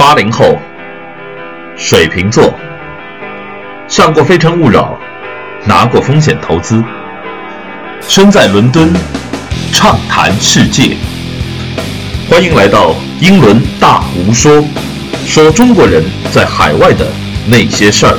[0.00, 0.58] 八零后，
[1.76, 2.54] 水瓶座，
[3.86, 4.98] 上过《非诚勿扰》，
[5.68, 6.82] 拿过风险投资，
[8.00, 8.90] 身在伦敦，
[9.74, 10.96] 畅谈世界。
[12.30, 14.64] 欢迎来到英伦大无说，
[15.26, 17.06] 说中国人在海外的
[17.46, 18.18] 那些事儿。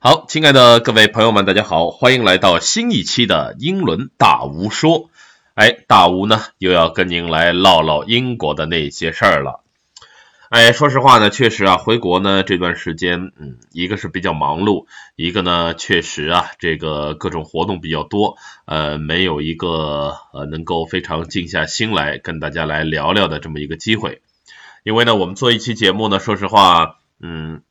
[0.00, 5.09] 好，亲爱的各位朋友们，大家好，欢迎来到新一期的英伦大无说。
[5.54, 9.62] 哎，大吴呢又要跟您来唠唠英国的那些事儿了。
[10.48, 14.86] 哎，说实话呢，确实啊，回国呢这段时间，嗯，一个是比较忙碌，
[15.16, 24.22] 一个呢确实啊，这个各种活动比较多，呃，没有一个呃能够非常静下心来跟大家来聊聊的这么一个机会。
[24.82, 27.62] 因为呢，我们做一期节目呢，说实话，嗯。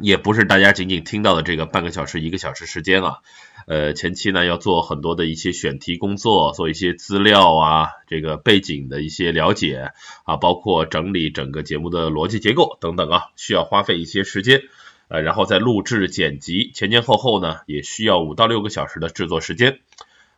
[0.00, 3.18] 也不是大家仅仅听到的这个半个小时、一个小时时间啊，
[3.66, 9.92] 呃，前期呢要做很多的一些选题工作，做一些资料啊，这个背景的一些了解
[10.24, 14.62] 啊，包括整理整个节目的逻辑结构等等啊，需要花费一些时间，
[15.08, 19.80] 呃，然后再录制剪辑，前前后后呢也需要五到六个小时的制作时间，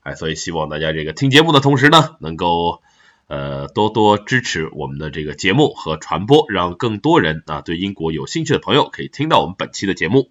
[0.02, 2.82] 哎，所以希望大家这个听节目的同时呢，能够。
[3.28, 10.30] 呃，多多支持我们的这个节目和传播，让更多人啊对英国有兴趣的朋友可以听到我们本期的节目。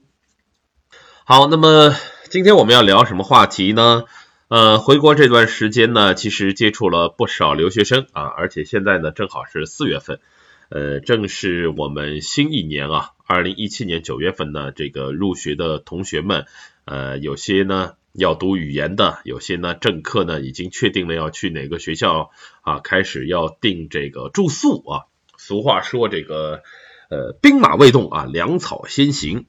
[1.25, 1.93] 好，那么
[2.35, 4.03] 今天我们要聊什么话题呢？
[4.49, 10.19] 呃，回国这段时间呢，其实接触了不少留学生啊，而且现在呢正好是四月份，
[10.67, 16.45] 呃，正是我们新一年啊，二零一七年九月份呢，这个入学的同学们，
[16.83, 17.93] 呃，有些呢。
[18.11, 22.31] 要读语言的，有些呢政客呢已经确定了要去哪个学校
[22.63, 25.07] 啊，开始要定这个住宿啊。
[25.37, 26.63] 俗话说这个
[27.09, 29.45] 呃兵马未动啊，粮草先行。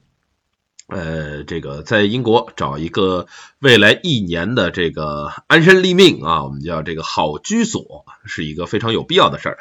[0.87, 3.27] 呃，这个在英国找一个
[3.59, 9.57] 未来一年的这个安身立命啊，我们叫这个好居所，是一个非常有必要的事儿。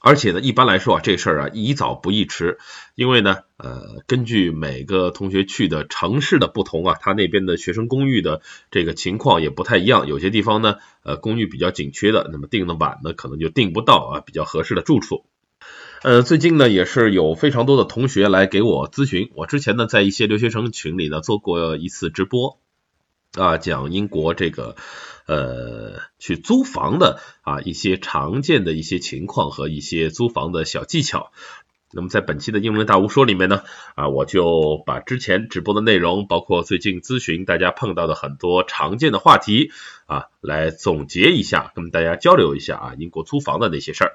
[0.00, 2.58] 而且呢，一般来说啊，这事儿啊，宜早不宜迟，
[2.94, 15.24] 因为呢，呃，根据每个同学去的城市的不同啊，他那边的学生公寓的这个情况也不太一样，有些地方呢，呃，公寓比较紧缺的，那么订的晚呢，可能就订不到啊比较合适的住处。
[16.04, 22.60] 呃，最近呢，也是有非常多的同学来给我咨询，我之前呢，在一些留学生群里呢做过一次直播
[23.32, 24.76] 啊，讲英国这个。
[25.26, 31.32] 呃，去租房的啊一些常见的一些情况和一些租房的小技巧。
[31.90, 33.62] 那么在本期的英文大无说里面呢，
[33.94, 39.72] 啊我就把之前直播的内容，包括最近咨询大家碰到的很多常见的话题
[40.04, 44.12] 啊，来总结一下，跟大家交流一下啊英国租房的那些事儿。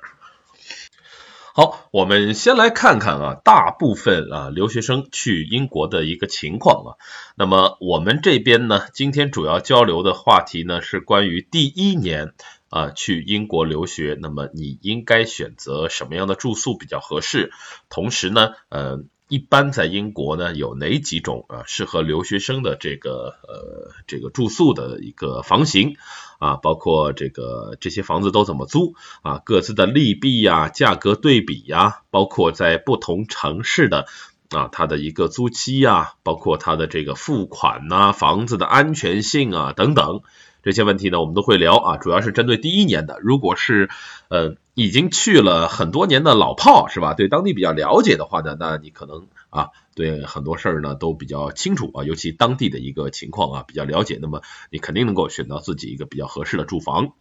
[1.59, 6.89] 好，我们先来看看啊，大部分啊留学生去英国的一个情况啊。
[7.35, 12.33] 那么我们这边呢，今天主要交流的话题呢是关于第一年
[12.69, 17.51] 啊去英国留学，那么你应该选择什么样的住宿比较合适？
[17.89, 19.03] 同时呢，呃。
[19.29, 25.97] 一般在英国呢，有哪几种啊适合留学生的这个呃这个住宿的一个房型
[26.39, 26.55] 啊？
[26.55, 29.39] 包括这个这些房子都怎么租啊？
[29.45, 34.07] 各自的利弊呀、价格对比呀，包括在不同城市的
[34.49, 40.21] 啊它的一个租期呀，包括它的这个付款呐、房子的安全性啊等等。
[40.61, 43.17] 这些问题呢，我们都会聊啊，主要是针对第一年的。
[43.21, 43.89] 如果是
[44.27, 47.13] 呃已经去了很多年的老炮是吧？
[47.13, 57.13] 对当地比较了解的话呢，那你可能啊对很多事儿呢都比较清楚啊，尤其当地的一个情况啊比较了解，那么你肯定能够选到自己一个比较合适的住房。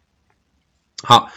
[1.02, 1.30] 好，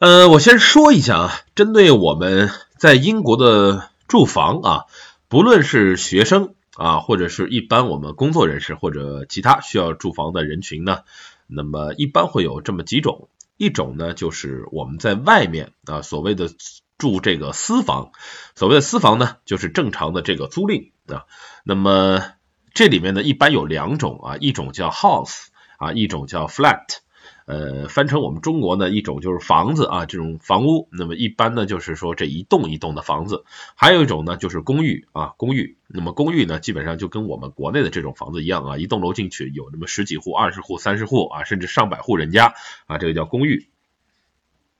[0.00, 4.84] 呃，我先说一下啊，针对我们在英国的住房啊，
[5.28, 11.00] 不论是学生啊，或者是一般我们工作人士或者其他需要住房的人群呢。
[11.48, 16.48] 那么一般会有这么几种，一种呢就是我们在外面啊所谓的
[16.98, 18.12] 住这个私房，
[18.54, 21.24] 所谓的私房呢就是正常的这个租赁啊。
[21.64, 22.22] 那么
[22.74, 25.46] 这里面呢一般有两种啊，一种叫 house
[25.78, 26.98] 啊，一种叫 flat。
[27.48, 42.52] 呃，翻成我们中国呢，一种就是房子啊，这种房屋，那么一般呢就是说这一栋一栋的房子，还有一种呢就是公寓啊，公寓，那么公寓呢基本上就跟我们国内的这种房子一样啊，一栋楼进去有那么十几户、二十户、三十户啊，甚至上百户人家
[42.86, 43.70] 啊，这个叫公寓。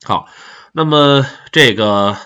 [0.04, 0.28] 好，
[0.72, 2.18] 那么这个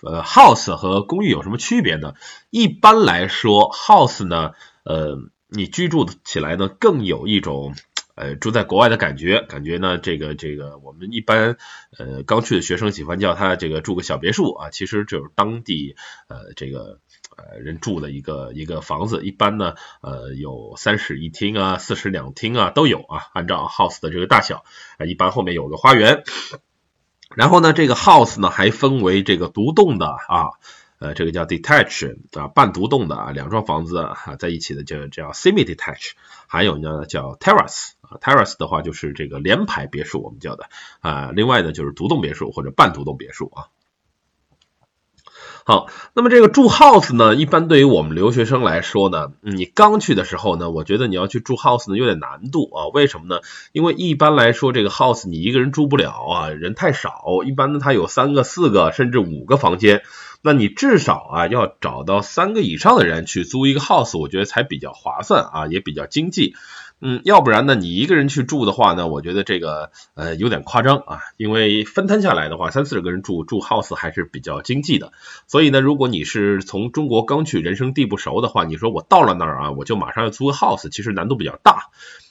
[0.00, 2.14] 呃 house 和公寓有什么区别呢？
[2.50, 7.76] 一般来说，house 呢，呃，你居住起来呢更有一种。
[8.14, 11.56] 呃，住在国外的感觉，感觉呢，这个这个，我们一般
[11.98, 15.96] 呃刚去的学生喜欢叫他这个住个小别墅啊，其实就是当地
[16.28, 17.00] 呃这个
[17.36, 24.64] 呃人住的一个一个房子，一般呢呃有三室一厅啊、四室两厅啊都有啊，按照 house 的这个大小，
[24.98, 26.22] 啊一般后面有个花园。
[27.34, 30.50] 然后呢，这个 house 呢还分为这个独栋的啊，
[31.00, 36.12] 呃，这个叫 detached 啊，半独栋的啊，两幢房子啊在一起的就叫 semi-detached，
[36.46, 40.68] 还有呢叫 terrace，terrace 的话就是这个联排别墅我们叫的
[41.00, 43.66] 啊，另外呢就是独栋别墅或者半独栋别墅啊。
[45.66, 52.88] 好，那么这个住 house 呢，一般对于我们留学生来说呢，你刚去的时候呢，我觉得你要去住 house 呢有点难度啊。
[52.92, 53.40] 为什么呢？
[53.72, 60.02] 因为一般来说这个 house 你一个人住不了啊，人太少，一般呢它有三个、四个甚至五个房间，
[60.42, 66.54] 那你至少啊要找到三个以上的人去租一个 house，我觉得才比较划算啊，也比较经济。
[67.00, 75.12] 嗯，要不然呢，你一个人去住的话呢，我觉得这个呃有点夸张啊，因为分摊下来的话，三四十个人住住 house 还是比较经济的。
[75.46, 81.90] 所以呢，如果你是从中国刚去，人生地不熟的话，你说我到了那儿啊，我就马上要租个 house，其实难度比较大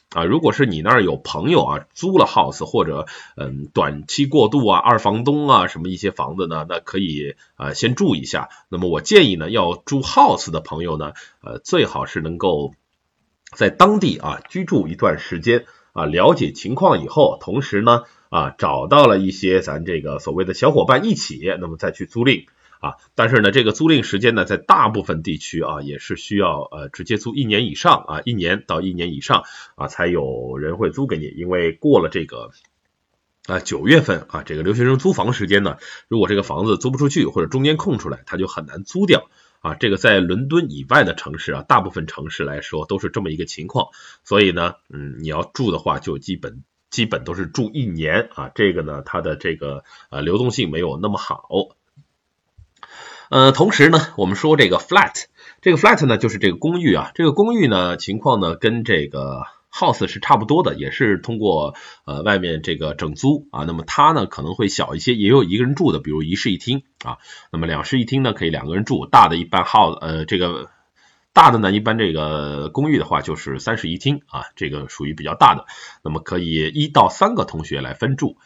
[0.10, 0.24] 啊。
[0.24, 3.06] 如果是你那儿有朋友啊，租了 house 或者
[3.36, 8.50] 嗯短期过渡啊，二房东啊什么一些房子呢，那可以啊先住一下。
[8.70, 11.12] 那么我建议呢，要住 house 的朋友呢，
[11.44, 12.74] 呃最好是能够。
[13.56, 22.46] 在当地啊居住一段时间啊，了解情况以后，同时呢啊找到了一些咱这个所谓的小伙伴一起，那么再去租赁
[22.80, 22.96] 啊。
[23.16, 29.44] 但是呢，这个租赁时间呢，在大部分地区啊也是需要呃直接租一年以上啊，一年到一年以上
[29.76, 32.52] 啊才有人会租给你，因为过了这个
[33.46, 35.78] 啊九月份啊这个留学生租房时间呢，
[36.08, 39.30] 如果这个房子租不出去或者中间空出来，他就很难租掉。
[39.64, 43.88] 啊，这个在伦敦以外的城市啊，大部分城市来说都是这么一个情况，
[44.26, 51.48] 所以呢，嗯，你要住的话，就基本基本都是住一年啊，这个呢，它的这个呃流动性没有那么好。
[53.30, 55.24] 呃，同时呢，我们说这个 flat，
[55.62, 59.44] 这个 flat 呢就是这个公寓啊，这个公寓呢情况呢跟这个。
[59.74, 61.74] House 是差不多的，也是通过
[62.06, 67.18] 呃外面这个整租啊，那么它呢可能会小一些，也有一个人住的，比如一室一厅啊，
[67.52, 70.70] 那么两室一厅呢可以两个人住，大的一般 house 呃这个
[71.34, 75.66] 大的呢一般这个公寓的话就是三室一厅啊，这个属于比较大的，
[76.04, 78.38] 那么可以一到三个同学来分住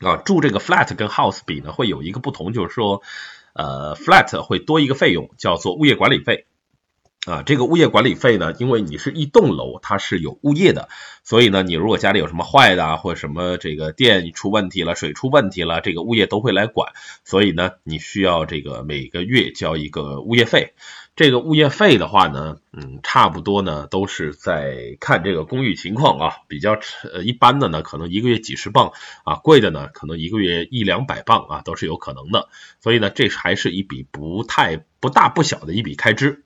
[0.00, 3.02] 啊，住这个 flat 跟 house 比呢会有一个不同，就是说
[3.54, 6.46] 呃 flat 会多一个费用叫做物业管理费。
[7.26, 10.88] 啊，这个物业管理费呢，因为你是一栋楼，它是有物业的，
[11.24, 16.92] 所以呢，你如果家里有什么坏的啊，或者什么这个电出问题了、水出问题了，这个物业都会来管，
[17.24, 20.74] 所以呢，你需要这个每个月交一个物业费。
[21.16, 26.78] 这个物业费的话呢，嗯，差不多呢都是在看这个公寓情况啊，比较
[27.12, 28.92] 呃一般的呢，可能一个月几十磅
[29.24, 32.48] 啊，贵的呢可能一个月一两百磅啊，都是有可能的。
[32.80, 36.44] 所以呢，这还是一笔不太不大不小的一笔开支。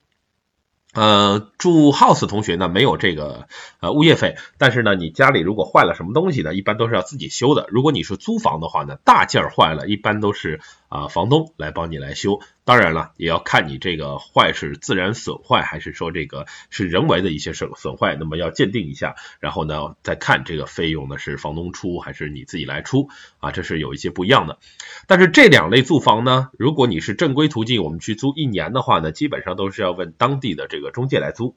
[0.92, 3.46] 呃，住 house 同学呢没有这个
[3.80, 7.66] 呃物业费，但是呢，你家里如果坏了什么东西呢，一般都是要自己修的。
[7.68, 10.60] 如果你是租房的话呢，大件坏了，一般都是
[10.90, 12.40] 啊房东来帮你来修。
[12.64, 23.08] 当然了，也要看你这个坏是自然损坏，还是说这个是人为的一些损损坏，那么要鉴定一下，然后呢再看这个费用呢是房东出还是你自己来出
[23.38, 24.58] 啊，这是有一些不一样的。
[25.06, 31.56] 但是这两类租房呢，如果你是正规途径，我们去租一年的话呢，基本上都是要问当地的这个中介来租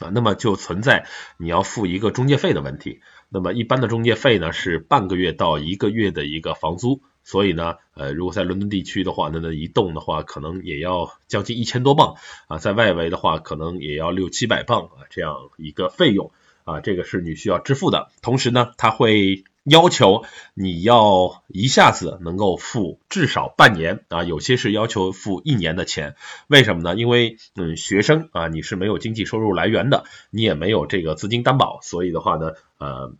[0.00, 1.06] 啊，那么就存在
[1.38, 3.00] 你要付一个中介费的问题。
[3.28, 7.02] 那么一般的中介费呢是半个月到一个月的一个房租。
[7.30, 12.16] 所以呢，呃，如果在伦敦地区的话，那那一栋的话，可能也要将近一千多镑
[12.48, 16.32] 啊，在外围的话，可能也要六七百镑啊，这样一个费用
[16.64, 18.08] 啊，这个是你需要支付的。
[18.20, 26.16] 同时呢，他会要求你要一下子能够付至少半年啊，有些是要求付一年的钱。
[26.48, 26.96] 为什么呢？
[26.96, 33.14] 因为嗯，学生啊，你是没有经济收入来源的，你也没有这个资金担保，所以的话呢，呃。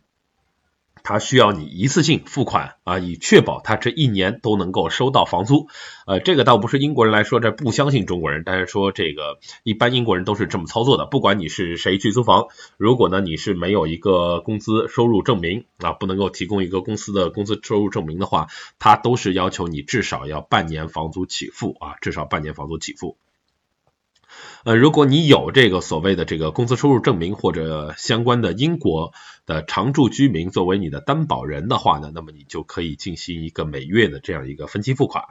[1.03, 5.67] 他需要你一次性付款啊，以确保他这一年都能够收到房租。
[6.05, 11.05] 呃，这个倒不是英国人来说这不相信中国人，但是说这个一般英国人都是这么操作的。
[11.05, 18.47] 不管你是谁去租房，如果呢你是没有一个工资收入证明啊，不能够提供一个公司的工资收入证明的话，
[18.79, 23.15] 他都是要求你至少要半年房租起付啊，至少半年房租起付。
[24.63, 29.11] 呃，如果你有这个所谓的这个工资收入证明或者相关的英国
[29.47, 35.23] 的常住居民作为你的担保人的话呢，那么你就可以进行一个每月的这样一个分期付款，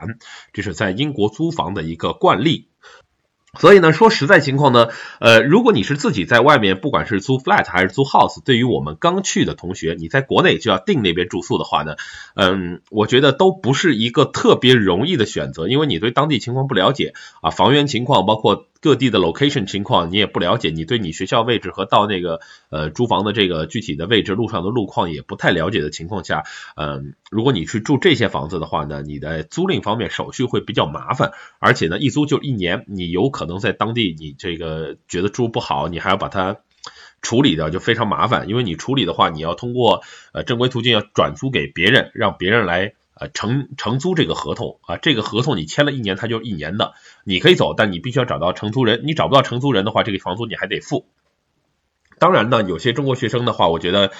[0.51, 2.67] 这是在英国租房的一个惯例。
[3.59, 4.87] 所以呢，说实在情况呢，
[5.19, 11.95] 呃，如果你是自己在外面，不管是租 flat 还是租 house，对于我们刚去的同学，你在国内就要订那边住宿的话呢，
[12.35, 18.67] 嗯，我觉得都不是一个特别容易的选择，因为你对当地情况不了解啊，房源情况包括。
[18.81, 22.39] 各地的 location 情况你也不了解，你对你学校位置和到那个
[22.71, 26.43] 呃租房的这个具体的位置路上的路况也不太了解的情况下，
[26.75, 36.57] 嗯，如果你去住这些房子的话呢，你的租赁方面手续会比较麻烦，而且呢一租就一年，你有可能在当地你这个觉得住不好，你还要把它
[37.21, 40.01] 处理掉，就非常麻烦，因为你处理的话，你要通过
[40.33, 42.93] 呃正规途径要转租给别人，让别人来。
[43.21, 49.03] 呃，承承租这个合同啊，这个合同你签了一年，它就是一年的，你可以走，但你必须要找到承租人。
[49.05, 51.05] 你找不到承租人的话，这个房租你还得付。
[52.17, 54.11] 当然呢，有些中国学生的话，我觉得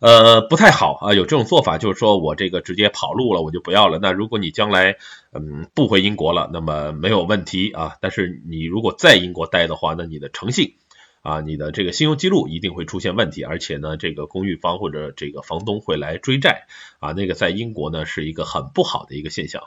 [0.00, 3.98] 呃不太好啊，有这种做法，就是说我这个直接跑路了，我就不要了。
[3.98, 4.96] 那如果你将来
[5.32, 7.96] 嗯不回英国了，那么没有问题啊。
[8.02, 10.74] 但是你如果在英国待的话，那你的诚信。
[11.22, 16.66] 啊，你的这个信用记录一定会出现问题，而且呢，这个公寓方或者这个房东会来追债
[16.98, 19.62] 啊，那个在英国呢是一个很不好的一个现象。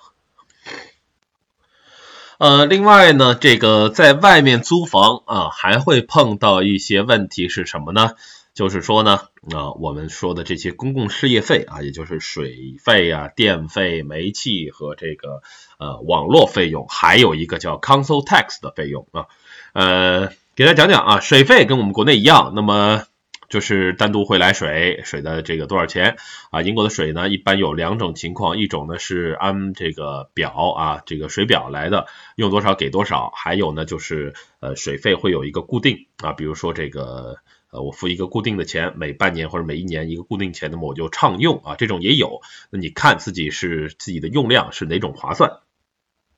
[2.40, 8.16] 呃，另外呢，这个在外面租房啊，还会碰到一些问题是什么呢？
[8.56, 15.44] 就是说呢，啊，我们说的这些公共事业费啊，也就是水费啊、电费、煤气和这个
[15.78, 19.28] 呃网络费用，还有一个叫 Council Tax 的费用啊，
[19.74, 20.34] 呃。
[20.56, 23.06] 给大家讲讲啊，水费跟我们国内一样，那么
[23.50, 26.16] 就是单独会来水，水的这个多少钱
[26.52, 26.62] 啊？
[26.62, 32.06] 英国的水呢，一般有两种情况，一种呢是按这个表啊，这个水表来的，
[32.36, 37.38] 用多少给多少；还有呢就是呃水费会有一个固定啊，比如说这个
[37.72, 42.42] 呃我付一个固定的钱，每半年或者每一年一个固定钱，那么我就畅用啊，这种也有。
[42.70, 45.62] 那你看自己是自己的用量是哪种划算？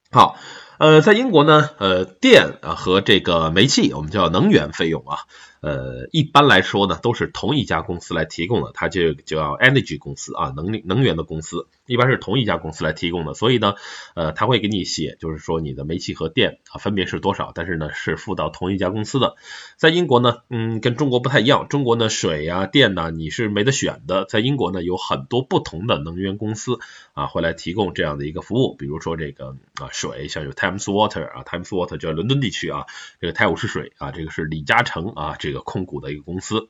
[0.10, 0.38] 好。
[0.78, 5.20] 呃，在英国呢，呃，电啊和这个煤气，我们叫能源费用啊。
[5.66, 13.34] 呃，一般来说呢，都是同一家公司来提供的，它就叫 energy 公司啊，能能源的公司，一般是同一家公司来提供的。
[13.34, 13.74] 所以呢，
[14.14, 19.38] 呃，他会给你写，就是说你的煤气和电啊分别是多少，但是呢是付到同一家公司的。
[19.76, 26.78] 在英国呢，嗯，跟中国不太一样，中国呢水呀电呢你是没得选的，在英国呢有很多不同的能源公司
[27.16, 32.86] 啊会来提供这样的一个服务，比如说这个啊水，像有 Thames Water 啊，Thames Water 叫伦敦地区啊，
[33.20, 35.55] 这个泰晤士水啊，这个是李嘉诚啊这个。
[35.62, 36.70] 控股的一个公司。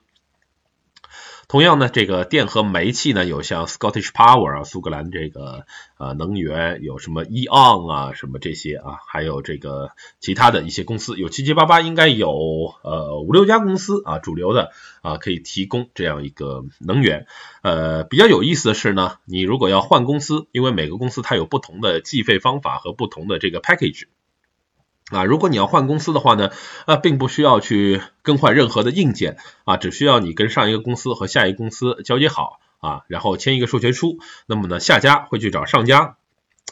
[1.48, 5.68] 同样呢，这个电和煤气呢，有像 Scottish Power 啊，苏格兰这个
[6.00, 14.72] 呃能源，有什么 E.ON 啊，什么这些啊，还有这个其他的一些公司，有七七八八，应该有呃五六家公司啊，主流的
[15.04, 17.27] 啊，可以提供这样一个能源。
[17.62, 24.06] 呃，比较有意思的是呢，你如果要换公司，因为每个公司它有不同的计费方法和不同的这个 package。
[25.12, 26.50] 啊，如果你要换公司的话呢，
[26.85, 36.17] 啊，并不需要去更换任何的硬件啊，只需要你跟上一个公司和下一个公司交接好啊，然后签一个授权书，那么呢，下家会去找上家。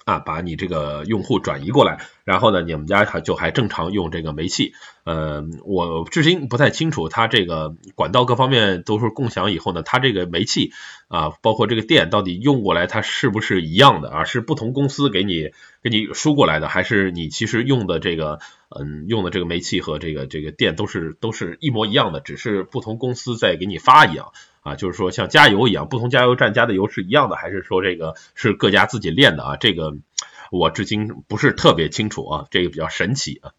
[0.06, 4.74] 啊，把你这个用户转移过来，然后呢，你们家还就还正常用这个煤气。
[5.06, 10.72] 呃，我至今不太清楚，它这个管道各方面都是共享以后呢，它这个煤气
[11.08, 14.24] 啊，包括这个电到底用过来它是不是一样的啊？
[14.26, 24.34] 是不同公司给你给你输过来的，还是你其实用的这个嗯用的这个煤气和这个这个电都是都是一模一样的，只是不同公司在给你发一样。
[24.64, 29.58] 啊，就是说像加油一样，不同加油站加的油是一样的，还是说这个是各家自己炼的啊？
[29.58, 29.94] 这个
[30.52, 33.52] 我至今不是特别清楚啊，这个比较神奇啊。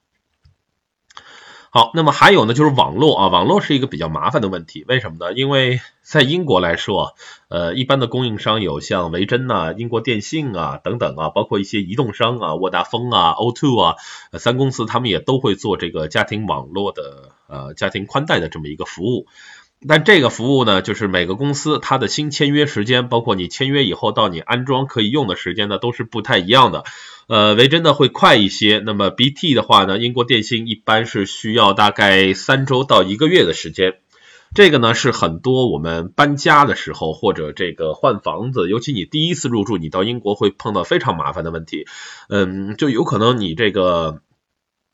[1.70, 5.32] 好，那么还有呢，就是网络啊，网络是一个比较麻烦的问题，为什么呢？
[5.32, 7.16] 因为在英国来说，
[7.48, 13.96] 呃，一般的供应商有像维珍呐、英国电信啊等等啊，包括一些移动商啊，沃达丰啊、O2 啊
[14.38, 19.26] 三公司，他们也都会做这个家庭网络的呃家庭宽带的这么一个服务。
[19.86, 26.84] 但这个服务呢，就是每个公司它的新签约时间，包括你签约以后到你安装可以用的时间呢，都是不太一样的。
[27.26, 33.98] 呃，维珍呢会快一些，那么 BT 的话呢，英国电信一般是需要大概三周到一个月的时间。
[34.54, 41.86] 这个呢是很多我们搬家的时候或者这个换房子，尤其你第一次入住，你到英国会碰到非常麻烦的问题。
[42.28, 44.20] 嗯，就有可能你这个。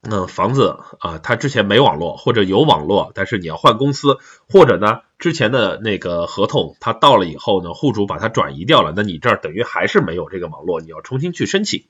[0.02, 4.16] 那房子啊，它之前没网络，或者有网络，但是你要换公司，
[4.48, 11.84] 或者呢，之前的那个合同它到了以后呢，户主把它转移掉了，那你这儿等于还是没有这个网络，你要重新去申请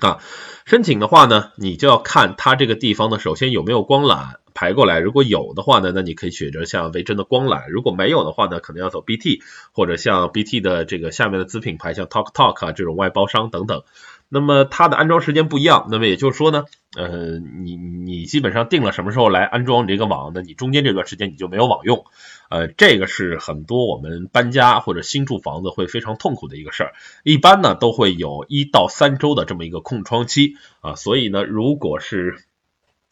[0.00, 0.20] 啊。
[0.64, 9.42] 申请的话呢，你就要看它这个地方呢，首先有没有光缆排过来，如果有的话呢，那你可以选择像维珍的光缆；如果没有的话呢，可能要走 BT
[9.72, 13.82] 或者像 BT 的这个下面的子品牌，像 Talk Talk 啊这种外包商等等。
[14.28, 16.64] 那么它的安装时间不一样，那么也就是说呢，
[16.96, 22.04] 呃，你你基本上定了什么时候来安装你这个网，那你中间这段时间你就没有网用，
[22.50, 26.92] 呃，这个是很多我们搬家或者新住房子会非常痛苦的一个事儿，
[27.24, 32.44] 一般呢都会有一到三周的这么一个空窗期啊，所以呢，如果是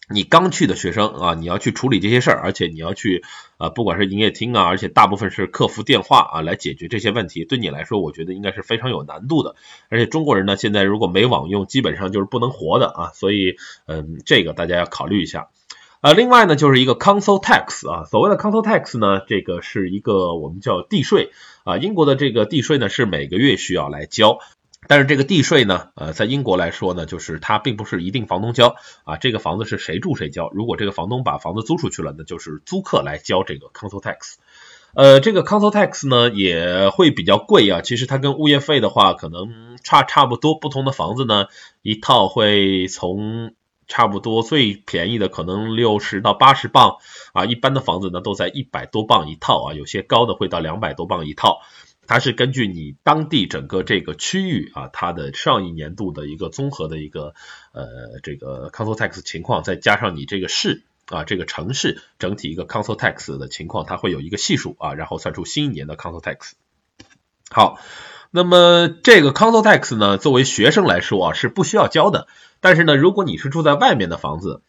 [0.09, 3.25] 你刚去的学生啊，你要去处理这些事儿，而且你要去
[3.59, 9.57] 啊，不管是营业厅啊，而且大部分是客服电话啊来解决这些问题，对你来说，我觉得应该是非常有难度的。
[9.89, 15.49] 而且中国人呢，现在如果没网用，基本上就是不能活的啊，所以嗯，这个大家要考虑一下。
[16.03, 21.31] 呃，另外呢，就是一个 council tax 啊，所谓的 council tax 呢，这个是一个我们叫地税
[21.65, 24.39] 啊，英国的这个地税呢是每个月需要来交。
[24.89, 30.51] 但是这个地税呢，呃，在英国来说呢，就是它并不是一定房东交啊，这个房子是谁住谁交。
[30.53, 34.35] 如果这个房东把房子租出去了，那就是租客来交这个 council tax。
[34.95, 40.59] 呃，这个 council tax 呢也会比较贵啊，其实它跟物业费的话可能差差不多。
[40.59, 41.47] 不同的房子呢，
[41.83, 43.55] 一套会从
[43.89, 46.97] 差不多最便宜的可能六十到八十磅
[47.33, 51.61] 啊，一般的房子呢都在一百多磅一套啊，有些高的会到两百多磅一套。
[52.07, 57.35] 它是根据你当地整个这个区域啊，它的上一年度的一个综合的一个
[57.73, 66.53] 呃这个 council tax 情况，再加上你这个市啊这个城市整体一个 council tax 的情况，它会有一个系数啊，然后算出新一年的 council tax。
[67.51, 67.79] 好，
[68.31, 72.29] 那么这个 council tax 呢，作为学生来说啊是不需要交的，
[72.61, 74.63] 但是呢，如果你是住在外面的房子。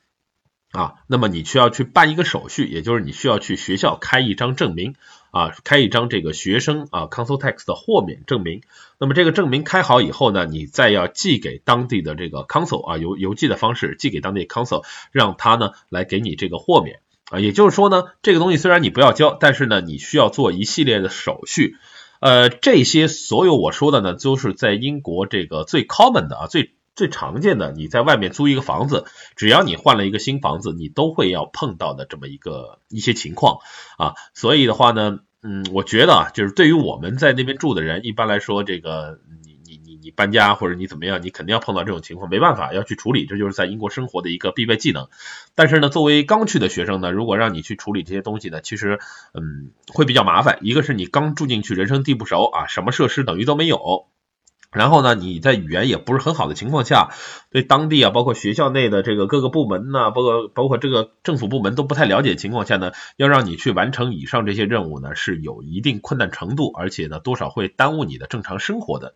[0.77, 4.93] 啊，那么你需要去办一个手续，也就是你需要去学校开一张证明
[5.31, 8.61] 啊，开一张这个学生啊 council tax 的豁免证明。
[8.99, 16.99] 那么这个证明开好以后呢，你再要寄给当地的这个 council 啊，邮邮寄的方式寄给当地 council，让他呢来给你这个豁免
[17.31, 17.39] 啊。
[17.39, 21.75] 也就是说呢，这个东西虽然你不要交，但是呢你需要做一系列的手续。
[22.19, 26.76] 呃，这些所有我说的呢，都是在英国这个最 common 的啊最。
[26.97, 33.59] 最常见的，你在外面租一个房子，只要你换了一个新房子，你都会要碰到的这么一个一些情况
[33.99, 34.15] 啊。
[34.33, 45.07] 所以的话呢，嗯，我觉得啊，就是对于我们在那边住的人，一般来说，这个你你你你搬家或者你怎么样，你肯定要碰到这种情况，没办法要去处理，这就是在英国生活的一个必备技能。
[45.53, 48.99] 但是呢，作为刚去的学生呢，如果让你去处理这些东西呢，其实
[49.35, 50.57] 嗯会比较麻烦。
[50.61, 54.07] 一个是你刚住进去，人生地不熟啊，什么设施等于都没有。
[54.71, 57.09] 然后呢，你在语言也不是很好的情况下，
[57.49, 69.15] 对当地啊，包括学校内的这个各个部门呢，包括包括这个政府部门都不太了解的情况下呢，要让你去完成以上这些任务呢，是有一定困难程度，而且呢，多少会耽误你的正常生活的。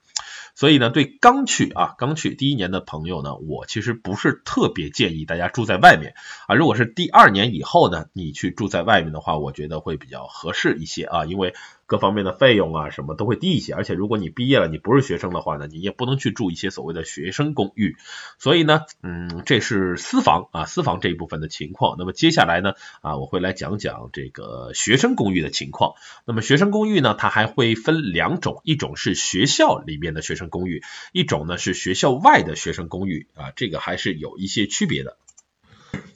[0.56, 6.14] 所以呢，对刚去啊，刚去第一年的朋友呢，我其实不是特别建议大家住在外面
[6.48, 6.56] 啊。
[6.56, 11.54] 如果是第二年以后呢，你去住在外面的话，我觉得会比较合适一些啊，因为。
[11.92, 17.98] 各方面的费用啊，什么都会低一些，而且如果你毕业了，你不是学生的话呢，你也不能去住一些所谓的学生公寓。
[18.40, 21.98] 所以呢，嗯，这是私房啊，私房这一部分的情况。
[22.00, 25.96] 那么接下来呢，啊，我会来讲讲这个学生公寓的情况。
[26.24, 35.18] 那么学生公寓呢，它还会分两种，一种是学校里面的学生公寓，一种呢是学校外的学生公寓啊，这个还是有一些区别的。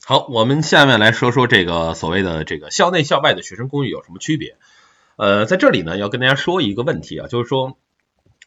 [0.05, 4.55] 好，我们下面来说说这个所谓的这个校内校外的学生公寓有什么区别。
[5.17, 7.77] 呃，在这里呢，要跟大家说一个问题啊，就是说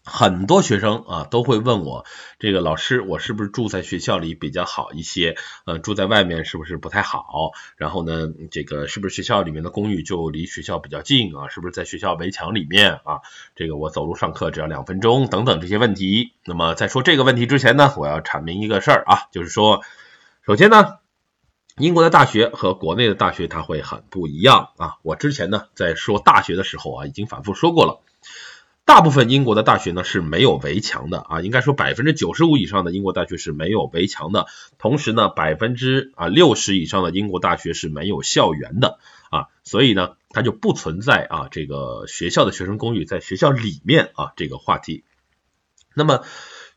[0.04, 2.04] 很多学生啊都会问我，
[2.38, 5.37] 这个老师，我是不是住在学校里比较好一些？
[5.64, 7.52] 呃，住在外面是不是不太好？
[7.76, 11.48] 然后呢，这个是不是学校里面的公寓就离学校比较近啊？
[11.48, 13.20] 是不是在学校围墙里面啊？
[13.57, 16.33] 这个我走路上课只要两分钟等等这些问题。
[16.44, 19.83] 那么在说这个问题之前呢，我要阐明一个事儿啊，就是说，
[20.42, 20.98] 首先呢。
[21.79, 24.97] 英国的大学和国内的大学它会很不一样啊！
[25.03, 28.01] 我之前呢在说大学的时候啊，已经反复说过了。
[28.85, 34.47] 大部分英国的大学呢是没有围墙的啊，应该说百分之九十五以上的英国大学是没有围墙的。
[34.79, 38.99] 同时呢，百分之啊六十以上的英国大学是没有校园的
[39.31, 45.05] 啊，所以呢，它就不存在啊这个学校的学生公寓在学校里面啊这个话题。
[45.95, 46.25] 那么。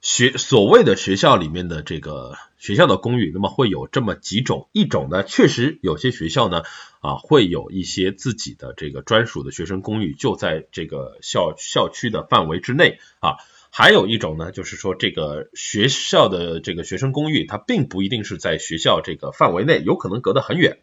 [0.02, 6.64] 学所谓的学校里面的这个学校的公寓，那么会有这么几种，一种呢，确实有些学校呢
[7.02, 13.38] 啊会有一些自己的这个专属的学生公寓，就在这个校校区的范围之内啊，
[13.72, 20.80] 还有一种呢，就是说这个学校的这个学生公寓，它并不一定是在学校这个范围内，有可能隔得很远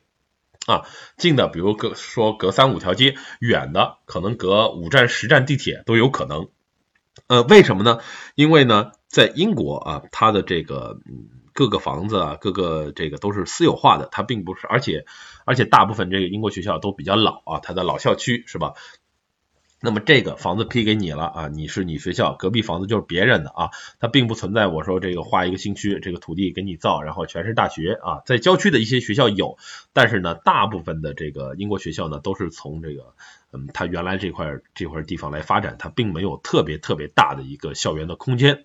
[0.66, 6.48] 啊，近的比如隔说隔三五条街，远的可能隔五站十站地铁都有可能。
[7.26, 7.98] 呃，为什么呢？
[8.36, 11.00] 因为呢，在英国啊，它的这个
[11.52, 15.06] 各个房子啊，各个这个都是私有化的，它并不是，而且
[15.44, 18.74] 而且大部分这个英国学校都比较老啊，它的老校区是吧？
[19.80, 29.56] 那么这个房子批给你了啊，你是你学校隔壁房子就是别人的啊，它并不存在我说这个划一个新区，这个土地给你造，然后全是大学啊，在郊区的一些学校有，
[29.92, 33.14] 但是呢，大部分的这个英国学校呢都是从这个
[33.52, 38.64] 嗯，它原来这块这块地方来发展，它并没有特别特别大的一个校园的空间。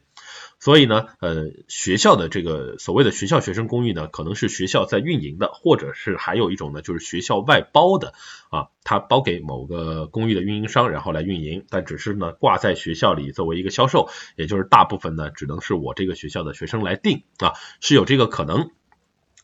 [0.63, 8.13] 所以呢，呃，学校的这个所谓的学校学生公寓呢，可能是学校在运营的，或者是还有一种呢，就是学校外包的
[8.49, 18.71] 啊，它包给某个公寓的运营商，然后来运营，但只是呢挂在学校里作为一个销售，也就是大部分呢只能是我这个学校的学生来订啊，是有这个可能。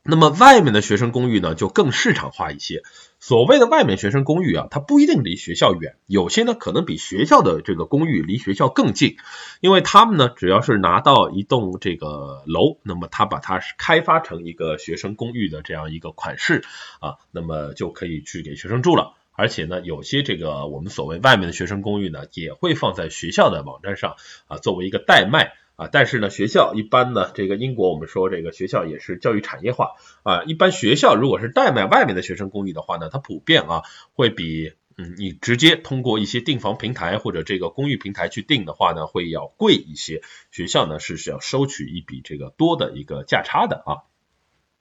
[0.04, 2.84] 那么外面的学生公寓呢，就更市场化一些。
[3.20, 9.18] 所谓的外面学生公寓啊，它不一定离学校远，有些呢可能比学校的这个公寓离学校更近，
[9.60, 16.64] 因为他们呢只要是拿到一栋这个楼，那么他把它开发成一个学生公寓的这样一个款式
[17.02, 19.14] 啊，那么就可以去给学生住了。
[19.34, 24.16] 而且呢，有些这个我们所谓外面的学生公寓呢，也会放在学校的网站上
[24.48, 25.54] 啊，作为一个代卖。
[25.80, 29.92] 啊，但是呢，学校一般呢，这个英国我们说这个学校也是教育产业化
[30.24, 30.44] 啊。
[30.44, 40.22] 一般学校如果是代卖外面的学生公寓的话呢，它普遍啊会比嗯你直接通过一些订房平台或者这个公寓平台去订的话呢，会要贵一些。
[40.52, 44.04] 学校呢是需要收取一笔这个多的一个价差的啊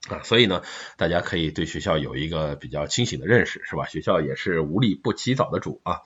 [0.09, 0.63] 啊，所以呢，
[0.97, 3.87] 大家可以对学校有一个比较清醒的认识，是吧？
[3.87, 6.01] 学校也是无利不起早的主啊。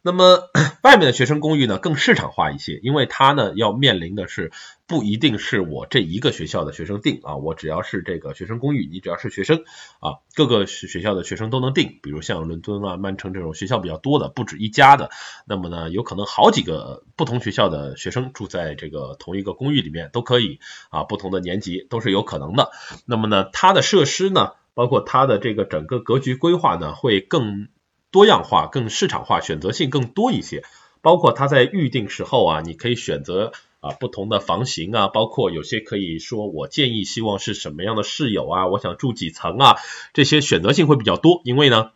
[0.00, 0.48] 那么
[0.82, 4.52] 外面的学生公寓呢更市场化一些，因为它呢要面临的是
[4.86, 9.64] 不一定是我这一个学校的学生订啊，我只要是这个学生公寓，你只要是学生
[10.00, 11.98] 啊，各个学学校的学生都能订。
[12.00, 15.10] 比如像伦敦啊、曼城这种学校比较多的，不止一家的，
[15.46, 22.70] 那么呢有可能好几个不同学校的学生住在这个同一个公寓里面都可以啊，不同的年级都是有可能的。
[23.04, 27.68] 那么呢它的设施呢，包括它的这个整个格局规划呢会更。
[28.10, 30.64] 多样化、更市场化、选择性更多一些，
[31.02, 39.76] 包括它在预定时候啊，你可以选择啊不同的房型啊，包括有些可以说我建议希望是什么样的室友啊，我想住几层啊，
[40.14, 41.90] 这些选择性会比较多，因为呢，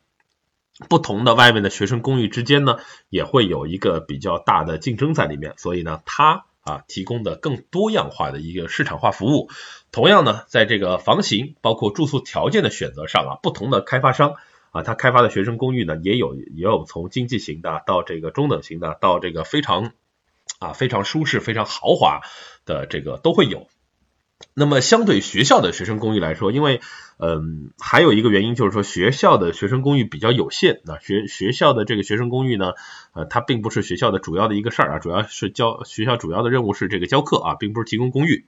[0.88, 2.76] 不同的外面的学生公寓之间呢，
[3.08, 9.50] 也会有一个比较大的竞争在里面，所以呢，它啊提供的更多样化的一个市场化服务，
[9.90, 14.34] 同样呢，在这个房型包括住宿条件的选择上啊，不同的开发商。
[14.72, 19.92] 啊，他开发的学生公寓呢，也有也有从经济型的到这个中等型的，到这个非常
[20.58, 22.22] 啊非常舒适、非常豪华
[22.64, 23.68] 的这个都会有。
[24.54, 26.80] 那么相对学校的学生公寓来说，因为
[27.18, 32.72] 嗯还有一个原因就是说学校的学生公寓比较有限，那学学校的这个学生公寓呢，
[33.12, 38.46] 呃它并不是学校的主要的一个事儿啊，主要是教学校主要的任务是这个教课啊，并不是提供公寓。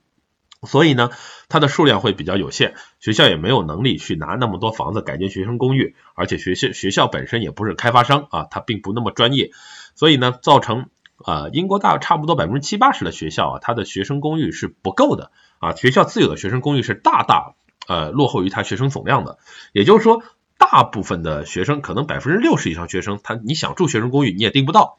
[0.66, 1.11] 所以呢，
[1.48, 9.50] 它的数量会比较有限，学校也没有能力去拿那么多房子改建学生公寓，而且学校学校本身也不是开发商啊，它并不那么专业，
[9.94, 17.55] 所以呢，造成啊英国大差不多百分之七八十的学校啊，它的学生公寓是不够的啊，学校自有的学生公寓是大大
[17.87, 19.38] 呃落后于它学生总量的，
[19.72, 20.22] 也就是说，
[20.59, 24.98] 大部分的学生可能百分之六十以上学生，他你想住学生公寓你也订不到，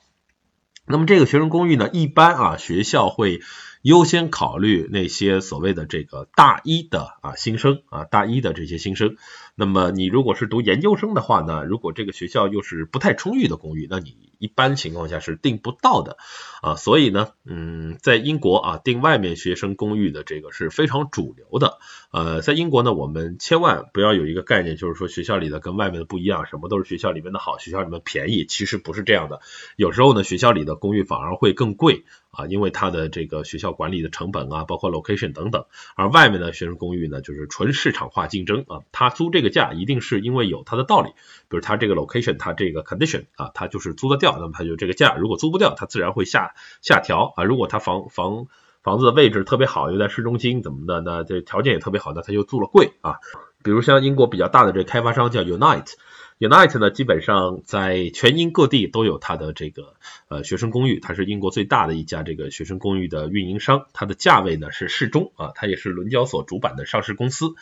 [0.86, 3.41] 那么这个学生公寓呢，一般啊学校会。
[3.86, 9.15] 优先考虑那些所谓的这个大一的啊新生啊大一的这些新生。
[9.58, 16.18] 那么你如果是读研究生的话呢，如果这个学校又是不太充裕的公寓，那你一般情况下是订不到的
[16.62, 16.76] 啊。
[16.76, 21.80] 所以呢，嗯，在英国啊订外面学生公寓的这个是非常主流的。
[22.12, 29.39] 呃，在英国呢，我们千万不要有一个概念，就是说学校里的跟外面的不一样，什么都是学校里面的好，学校里面便宜，其实不是这样的。
[29.78, 32.04] 有时候呢，学校里的公寓反而会更贵。
[32.36, 41.12] 啊，因为它的这个学校管理的成本啊，包括 location 等等，而外面的学生公寓呢，就是纯市场化竞争啊，他租这个个价一定是因为有它的道理，
[41.48, 48.48] 比如它这个 location，它这个 condition 啊，它就是租得掉，那么它就这个价，如果租不掉，它自然会下下调啊，如果它房房
[48.84, 53.20] 房子的位置特别好，又在市中心怎么的，那这条件也特别好，那它就租了贵啊，
[53.64, 55.94] 比如像英国比较大的这开发商叫 Unite。
[56.38, 59.94] Unite 呢，基本上在全英各地都有它的这个
[60.28, 67.56] 呃学生公寓，它是英国最大的一家这个学生公寓的运营商，它的价位呢是适中啊，它也是伦交所主板的上市公司。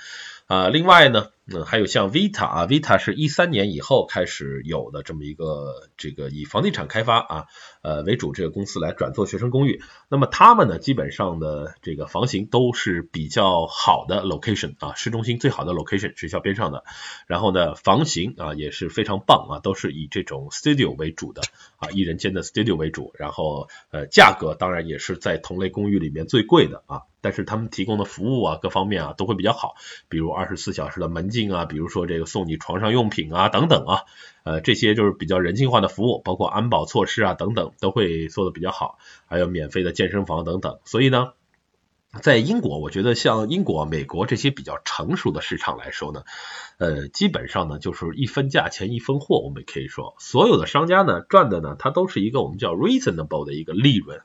[0.48, 7.46] 啊，另外呢，嗯，还有像 Vita 啊，Vita 是一三年以后开始有的这么一个这个以房地产开发啊
[7.82, 9.82] 呃为主这个公司来转做学生公寓。
[10.08, 16.86] 那么他们呢，基本上的这个房型都是比较好的 location 啊，市中心最好的 location，学校边上的。
[17.28, 21.42] 然后呢，房型啊也是非常棒啊，都是以这种 studio 为主的
[21.76, 23.12] 啊，一人间的 studio 为主。
[23.20, 27.02] 然后呃，价格当然也是在同类公寓里面最贵的啊。
[27.20, 29.76] 但是他们提供的服务啊，各方面啊都会比较好，
[30.10, 34.04] 比如二十四小时的门禁啊，比如说这个送你床上用品啊等等啊，
[34.44, 40.80] 呃这些就是比较人性化的服务，包括安保措施啊等等都会做的比较好，还有免费的健身房等等。
[40.86, 41.34] 所以呢，
[42.22, 46.24] 在英国，我觉得像英国、美国这些比较成熟的市场来说呢，
[46.78, 54.22] 呃基本上呢就是一分价钱一分货，我们可以说所有的商家呢赚的呢，它都是一个我们叫 reasonable 的一个利润。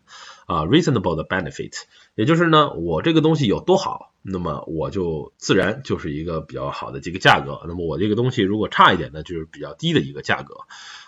[0.49, 1.83] 啊 reasonable 的 benefit，
[2.15, 7.61] 也就是呢，我这个东西有多好，那么我就自然就是一个比较好的这个价格。
[7.69, 10.61] 那么我这个东西如果差一点呢，就是比较低的一个价格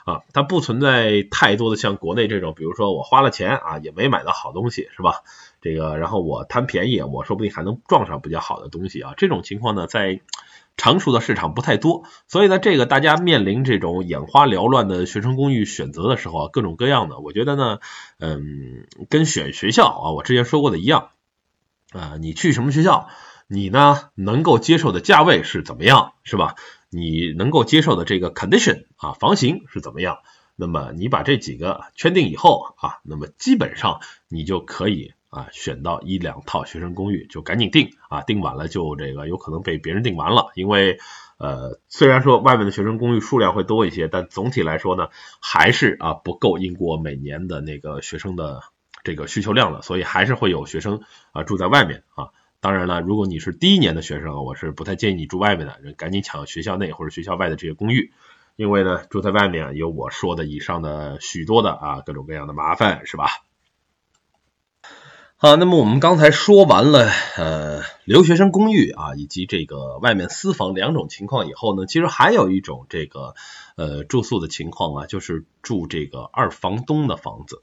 [0.04, 0.20] 啊。
[0.34, 5.22] 它不存在太多的像国内这种，比如说我花了钱啊，也没买到好东西，是吧？
[5.62, 9.14] 这个然后我贪便宜，我说不定还能撞上比较好的东西啊。
[9.16, 10.20] 这种情况呢，在
[10.80, 17.80] 成熟的市场不太多，所以呢，这个大家面临这种眼花缭乱的学生公寓选择的时候啊，各种各样的，我觉得呢，
[18.18, 21.10] 嗯，跟选学校啊，我之前说过的一样
[21.92, 23.08] 啊，你去什么学校，
[23.46, 26.54] 你呢能够接受的价位是怎么样，是吧？
[26.88, 30.20] 你能够接受的这个 condition 啊，房型是怎么样？
[30.56, 35.12] 那么你把这几个圈定以后啊，那么基本上你就可以。
[35.30, 40.50] 啊，选到一两套学生公寓就赶紧订啊，订晚了就这个有可能被别人订完了。
[40.54, 40.98] 因为
[41.38, 45.08] 呃，虽然说外面的学生公寓数量会多一些，但总体来说呢，
[45.40, 48.60] 还是啊不够英国每年的那个学生的
[49.04, 51.00] 这个需求量的，所以还是会有学生
[51.32, 52.28] 啊住在外面啊。
[52.60, 58.12] 当然了，如果你是第一年的学生，我是不太建议你住外面的，赶紧抢学校内或者学校外的这些公寓，
[58.56, 63.28] 因为呢住在外面有我说的以上的许多的啊各种各样的麻烦，是吧？
[65.42, 73.34] 好，那么我们刚才说完了呃留学生公寓啊以及这个外面私房两种情况以后呢，其实还有一种这个
[73.74, 77.62] 呃住宿的情况啊，就是住这个二房东的房子。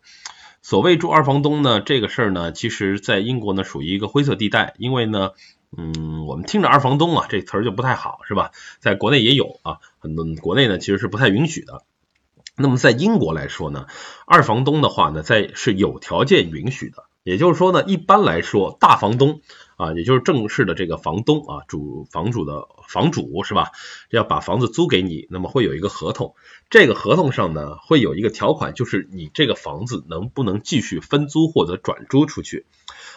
[0.64, 5.34] 所谓住二房东呢，这个事儿呢，其实在英国呢属于一个灰色地带，因为呢，
[5.78, 8.54] 嗯，我们听着二房东啊这词儿就不太好，是吧？
[8.80, 11.84] 在国内也有啊，很多国内呢其实是不太允许的。
[12.56, 13.86] 那么在英国来说呢，
[14.26, 17.04] 二房东的话呢，在是有条件允许的。
[17.28, 19.42] 也就是说呢，一般来说，大房东
[19.76, 23.72] 啊，也就是正式的这个房东啊，主房主的房主是吧？
[24.10, 26.36] 要把房子租给你，那么会有一个合同，
[26.70, 32.66] 这个合同上呢，会有一个条款，就是你这个房子能不能继续分租或者转租出去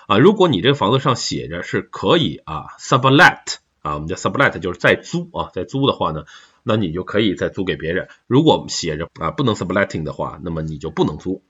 [0.09, 0.18] 啊？
[0.18, 6.25] 如果你这个房子上写着是可以啊，sublet 啊，我们叫 sublet 就是再租啊，再租的话呢，
[6.64, 8.09] 那你就可以再租给别人。
[8.27, 11.44] 如果写着啊不能 subletting 的话，那么你就不能租。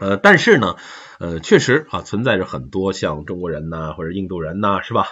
[0.00, 0.76] 呃，但是呢，
[1.18, 5.06] 呃，确实啊，存在着很多像中国人呐，或者印度人呐，是吧？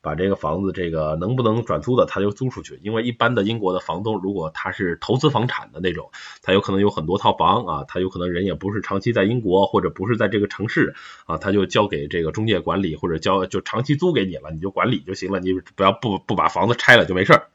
[0.00, 2.80] 把这个房子这个能不能转租的，他就租出去。
[2.82, 6.10] 因为一般的英国的房东，如果他是投资房产的那种，
[6.42, 10.94] 他有可能有很多套房啊，他有可能人也不是长期在英国，或者不是在这个城市
[11.26, 17.46] 啊，他就交给这个中介管理，或者交就长期租给你了，你就管理就行了，你不要不不把房子拆了就没事儿。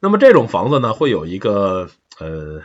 [0.00, 2.62] 那么这种房子呢，会有一个呃。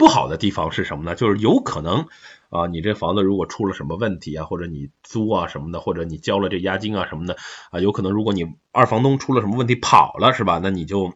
[0.00, 1.14] 不好的地方是什么呢？
[1.14, 2.06] 就是有可能
[2.48, 7.36] 啊，你这房子如果出了什么问题啊，或者你租啊什么的，或者你交了这押金啊什么的
[7.70, 10.58] 啊，有可能如果你二房东出了什么问题跑了是吧？
[10.62, 11.12] 那你就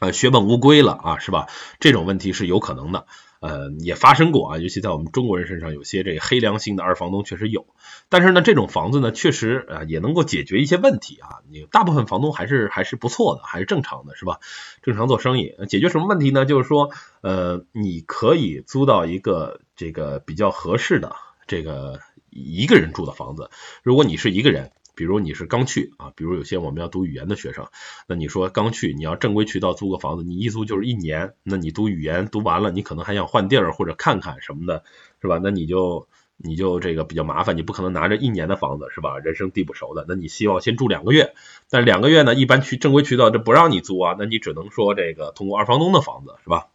[0.00, 1.46] 啊血本无归了啊，是吧？
[1.78, 3.06] 这种问题是有可能的。
[3.44, 7.66] 呃，也发生过啊，尤其在我们中国人身上，有些这个黑良心的二房东确实有。
[8.08, 11.44] 但是呢，这种房子呢，确实啊也能够解决一些问题啊。
[11.50, 14.40] 你大部分房东还是还是不错的，还是正常的，是吧？
[14.82, 16.46] 正常做生意，解决什么问题呢？
[16.46, 16.88] 就是说，
[17.20, 21.14] 呃，你可以租到一个这个比较合适的
[21.46, 23.50] 这个一个人住的房子。
[23.82, 24.72] 如果你是一个人。
[24.94, 27.66] 比如你是刚去啊，比如有些我们要读语言的学生，
[28.06, 34.84] 那你说刚去，你要正规渠道租个房子，你一租就是一年，那你读语言读完了，你可能还想换地儿或者看看什么的，
[35.20, 35.40] 是吧？
[35.42, 39.18] 那你就你就这个比较麻烦，你不可能拿着一年的房子，是吧？
[39.18, 41.34] 人生地不熟的，那你希望先住两个月，
[41.70, 46.68] 但两个月呢，一般去正规渠道这不让你租啊，那你只能说这个通过二房东的房子，是吧？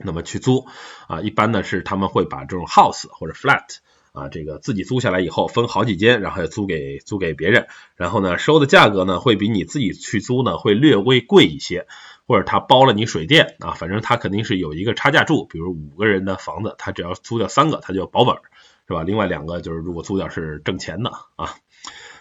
[0.00, 0.66] 那么去租
[1.08, 3.78] 啊，一般呢是他们会把这种 house 或者 flat。
[4.18, 11.86] 啊，这个自己租下来以后分好几间，然后租给租给别人，然后呢收的价格呢会比你自己去租呢会略微贵一些，
[12.26, 18.34] 或者他包了你水电啊，反正他肯定是有一个差价住，比如五个人的房子，他只要租掉三个，他就保本，
[18.88, 19.04] 是吧？
[19.04, 21.54] 另外两个就是如果租掉是挣钱的啊。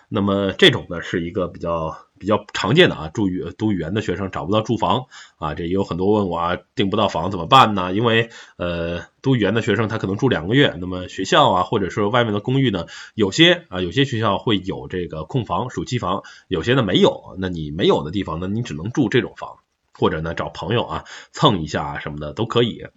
[0.10, 5.06] 那么这种呢是一个比较比较常见的啊，住语读语言的学生找不到住房
[5.38, 7.93] 啊，这也有很多问我啊，订不到房怎么办呢？
[7.93, 19.58] 因为呃读语言的学生他可能住两个月，那么学校啊或者说外面的公寓呢，有些啊有些学校会有这个空房暑期房，有些呢没有，那你没有的地方呢，你只能住这种房，
[19.93, 22.88] 或者呢找朋友啊蹭一下啊什么的都可以。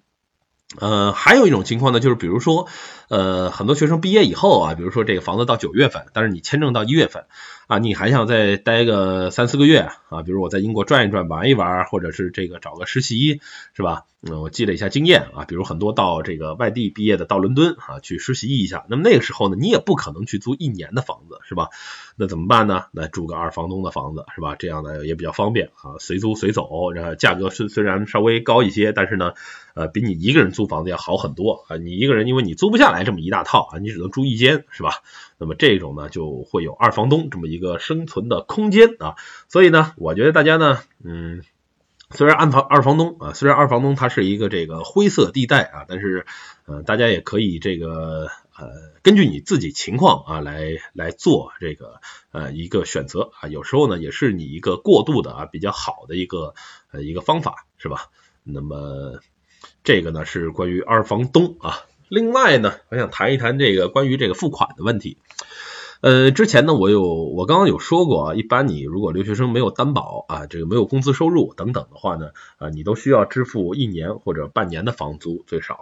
[0.78, 2.68] 呃，还有一种情况呢，就是比如说，
[3.08, 7.24] 呃，很多学生毕业以后啊，比如说这个房子到九月份，但是你签证到一月份
[7.66, 13.40] 啊，你还想再待个三四个月啊，比如我在英国转一转、玩一玩，或者是这个找个实习，
[13.74, 14.04] 是吧？
[14.22, 21.68] 嗯，我积累一下经验啊，比如很多到这个外地毕业的到伦敦啊去实习一下，那么那个时候呢，你也不可能去租一年的房子，是吧？
[22.14, 22.84] 那怎么办呢？
[22.92, 24.54] 那住个二房东的房子，是吧？
[24.56, 29.34] 这样呢也比较方便啊，随租随走，然后价格虽虽然稍微高一些，但是呢，
[29.74, 31.76] 呃，比你一个人租房子要好很多啊。
[31.76, 35.02] 你一个人因为你租不下来这么一大套啊，你只能住一间，是吧？
[35.38, 39.16] 那么这种呢就会有二房东这么一个生存的空间啊。
[39.48, 41.42] 所以呢，我觉得大家呢，嗯。
[42.12, 46.26] 虽然二房二房东啊，虽然二房东他是一个这个灰色地带啊，但是
[46.66, 48.26] 呃，大家也可以这个
[48.60, 56.54] 呃，根据你自己情况啊来来做这个呃一个选择啊，有时候呢也是你一个过渡的啊比较好的一个
[56.92, 58.10] 呃一个方法是吧？
[58.44, 59.20] 那么
[59.82, 65.16] 这个呢是关于二房东啊，另外呢，我想谈一谈这个关于这个付款的问题。
[66.02, 75.80] 呃，之前呢，我有我刚刚有说过啊，一般你如果留学生没有担保啊，这个没有工资收入等等的话呢，啊，你都需要支付一年或者半年的房租最少。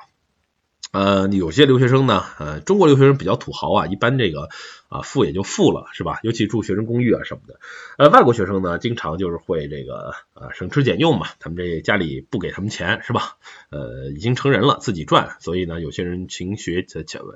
[0.91, 4.49] 呃，有些留学生呢，呃，中国留学生比较土豪啊，一般这个
[4.89, 6.19] 啊付也就付了，是吧？
[6.23, 7.61] 尤其住学生公寓啊什么的。
[7.99, 13.37] 呃，外国学生呢，经常就是会这个啊省吃俭用嘛，他们这家里不给他们钱，是吧？
[13.71, 16.87] 呃，已经成人了，自己赚，所以呢，有些人勤学，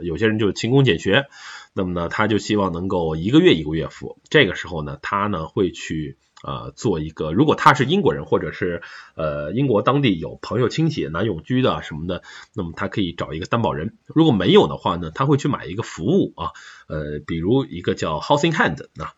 [0.02, 1.26] 有些人就勤工俭学。
[1.74, 4.18] 那么呢，他就希望能够一个月一个月付。
[4.30, 6.16] 这个时候呢，他呢会去。
[6.42, 8.82] 呃，做一个，如果他是英国人，或者是
[9.14, 12.22] 呃英国当地有朋友亲戚男友居的什么的，
[12.54, 13.96] 那么他可以找一个担保人。
[14.06, 16.50] 如果没有的话呢，他会去买一个服务啊，
[16.88, 19.14] 呃，比如一个叫 Housing Hand 啊，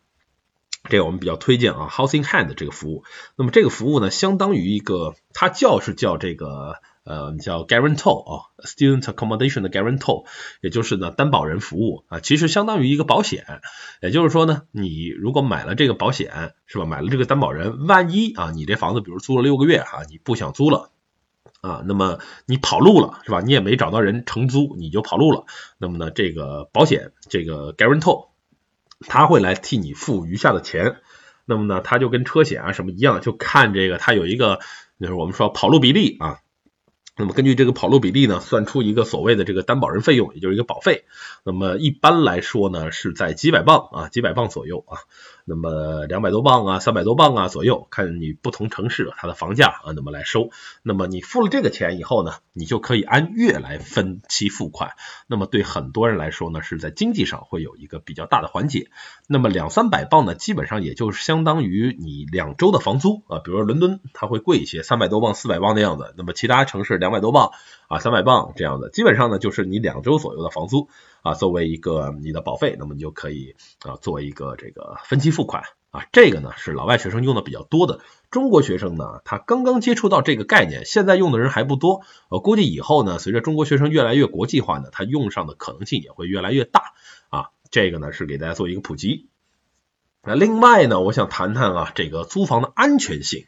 [0.88, 3.04] 这个我们比较推荐啊，Housing Hand 这个服务。
[3.36, 6.76] 那么这个服务呢，相当于一个，它叫是叫这个。
[7.04, 10.24] 呃，叫 guarantor 啊，student accommodation 的 guarantor，
[10.62, 13.44] 也就是呢担保人服务啊，其实相当于一个保险。
[14.00, 16.86] 也就是说呢，你如果买了这个保险，是吧？
[16.86, 20.92] 买了这个担保人，万一啊，你这房子比如租了六个月哈，你不想租了
[21.60, 23.42] 啊，那么你跑路了，是吧？
[23.42, 25.44] 你也没找到人承租，你就跑路了。
[25.76, 28.28] 那么呢，这个保险这个 guarantor，
[29.00, 30.96] 他会来替你付余下的钱。
[31.44, 34.60] 那么呢，他就跟车险啊什么一样，就看这个他有一个
[34.98, 36.38] 就是我们说跑路比例啊。
[37.16, 41.04] 那么根据这个跑路比例呢，算出一个所谓的这个担保人费用，也就是一个保费。
[41.44, 44.98] 那么一般来说呢，是在几百磅啊，几百磅左右啊。
[45.44, 50.50] 那么两百多磅啊，三百多磅啊左右，看你不同城市它的房价啊，那么来收。
[50.82, 54.92] 那么你付了这个钱以后呢，你就可以按月来分期付款。
[55.26, 58.88] 那么对很多人来说呢，是在经济上会有一个比较大的缓解。
[59.26, 63.40] 那么两三百磅呢，基本上也就是相当于你两周的房租啊。
[63.44, 66.14] 比如说伦敦，它会贵一些，三百多磅、四百磅的样子。
[66.16, 67.50] 那么其他城市两百多磅
[67.88, 70.88] 啊，三百磅这样的，基本上呢就是你两周左右的房租。
[71.22, 78.00] 啊，作为一个你的保费，那么你就可以啊，作为一个这个分期付款啊，这个呢是老外学生用的比较多的。
[78.30, 82.02] 中国学生呢，他刚刚接触到这个概念，现在用的人还不多。
[82.28, 86.92] 我估计以后呢，随着中国学生越来越国际化呢，他用上的可能性也会越来越大
[87.30, 87.48] 啊。
[87.70, 89.28] 这个呢是给大家做一个普及。
[90.22, 93.46] 那另外呢，我想谈谈啊，这个租房的安全性。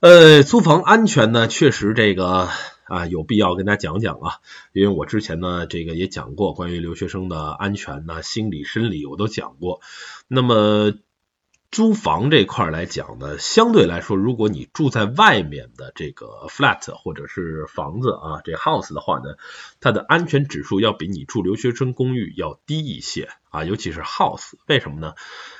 [0.00, 2.48] 呃，租房安全呢，确实这个。
[2.92, 4.34] 啊，有必要跟大家讲讲啊，
[4.74, 9.80] 因为我之前呢，这个也讲过关于留学生的安全呐、心理、生理，我都讲过。
[10.28, 10.92] 那么
[11.70, 19.36] 租房这块来讲呢，相对来说，如果你住在外面的这个 flat 或者是房子啊，这 house 的话呢，
[19.80, 23.30] 它的安全指数要比你住留学生公寓要低一些。
[23.52, 25.14] 啊，尤其是 house，为什么呢？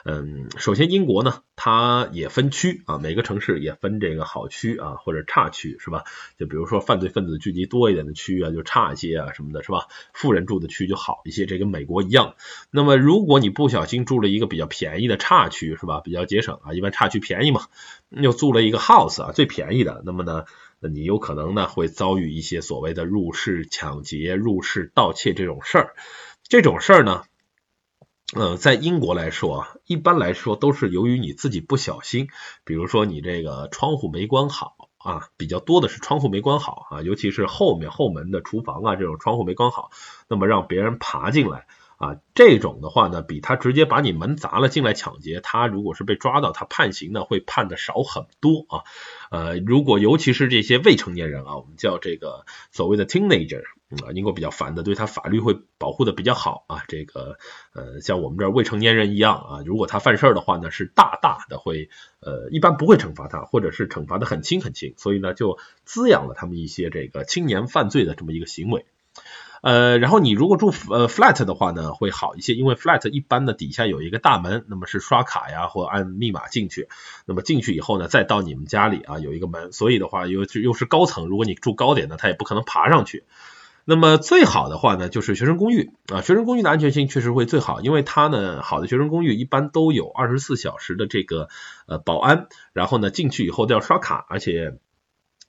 [0.05, 6.05] 嗯，首先英国呢，它也分区啊，每个城市也分这个好区啊或者差区，是吧？
[6.39, 9.89] 就比如说犯罪分子聚集多一点的区域啊，就差一些啊什么的，是吧？
[10.15, 12.35] 富人住的区就好一些，这跟美国一样。
[12.71, 16.01] 那么如果你不小心住了一个比较便宜的差区，是吧？
[16.01, 17.67] 比较节省啊，一般差区便宜嘛，
[18.09, 20.47] 又租了一个 house 啊，最便宜的，那么呢，
[20.81, 25.95] 你有可能呢会遭遇一些所谓的入室抢劫、入室盗窃这种事儿。
[26.49, 27.25] 这种事儿呢。
[28.35, 32.29] 呃，在英国来说啊，一般来说都是由于你自己不小心，
[32.65, 39.91] 比如说你这个窗户没关好啊，比较多的是窗户没关好啊，尤其是后面后门的厨房啊这种窗户没关好，
[40.29, 41.67] 那么让别人爬进来。
[42.03, 48.83] 啊，这种的话呢，比他直接把你门砸了进来抢劫，他如果是被抓到，他判刑呢会判的少很多啊。
[49.31, 53.63] 呃，如果尤其是这些未成年人啊，我们叫这个所谓的 teenager
[54.05, 56.83] 啊，英国比较烦的，对他法律会保护的比较好啊。
[56.89, 57.39] 这个
[57.73, 68.87] 呃，像我们这儿未成年人一样啊，如果他犯事儿的话呢，是大大的会呃，一般不会惩罚他，或者是惩罚的很轻很轻，所以呢，就滋养了他们一些这个青年犯罪的这么一个行为。
[69.63, 76.89] 呃，然后你如果住呃 flat 的话呢，会好一些，因为 flat 一般的底下有一个大门，那么是刷卡呀或按密码进去，
[77.27, 83.23] 那么进去以后呢，再到你们家里啊有一个门，所以的话又又是高层，如果你住高点呢，他也不可能爬上去。
[83.85, 91.49] 那么最好的话呢，就是学生公寓啊，学生公寓的安全性确实会最好，因为它呢，好的学生公寓一般都有二十四小时的这个
[91.87, 94.77] 呃保安，然后呢进去以后都要刷卡，而且。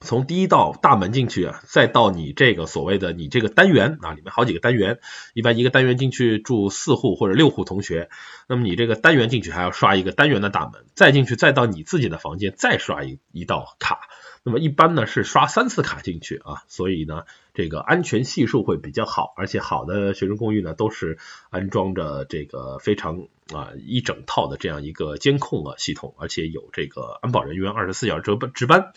[0.03, 4.99] 从第一道大门进去啊，再到你这个所谓的你这个单元啊，里面好几个单元，
[5.33, 8.09] 一般一个单元进去住四户或者六户同学，
[8.47, 14.01] 那么你这个单元进去还要刷一个单元的大门，再进去再到你自己的房间再刷一一道卡，
[14.43, 17.23] 那么一般呢是刷三次卡进去啊，所以呢
[17.53, 21.17] 这个安全系数会比较好，而且好的学生公寓呢都是
[21.49, 28.91] 安装着这个非常啊一整套的这样一个监控啊系统，而且有这个安保人员二十四小时值班值班。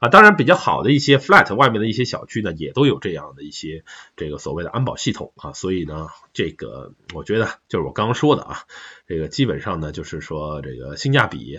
[0.00, 3.84] 啊，当然比较好的一些 flat 外面的一些小区呢，也都有这样的一些
[4.16, 8.64] 这个所谓的安保系统啊，所以呢，这个我觉得就是我刚刚说的啊，
[9.06, 11.58] 这个基本上呢就是说这个性价比，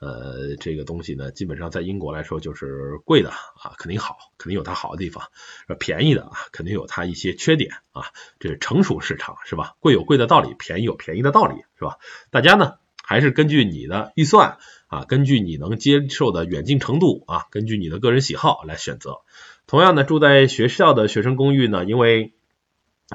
[0.00, 5.24] 呃，这个东西呢，基本上在英国来说就是贵的啊，肯定好，肯定有它好的地方；
[5.78, 8.06] 便宜的啊，肯定有它一些缺点啊，
[8.40, 9.74] 这是成熟市场是吧？
[9.80, 11.98] 贵有贵的道理，便宜有便宜的道理是吧？
[12.30, 14.56] 大家呢还是根据你的预算。
[14.92, 19.20] 啊，根据你能接受的远近程度啊，根据你的个人喜好来选择。
[19.66, 22.34] 同样呢，住在学校的学生公寓呢，因为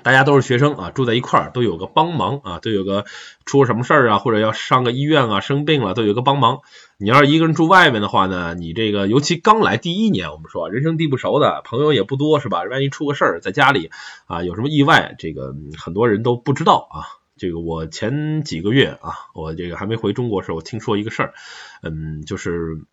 [0.02, 3.06] 大家都是学生啊，住在一块儿都有个帮忙啊，都有个
[3.46, 6.62] 出什么事儿啊，或者要上个医院啊，生病了都有个帮忙。
[6.98, 12.64] 你要是一个人住外面的话呢，你这个尤其刚来第一年，我们说人生地不熟的朋友也不多是吧？
[12.64, 13.92] 万一出个事儿在家里
[14.26, 17.06] 啊，有什么意外，这个很多人都不知道啊。
[17.38, 21.34] 这个我前几个月啊，我这个还没回中国时候，我听说一个事儿，
[21.84, 22.86] 嗯，就是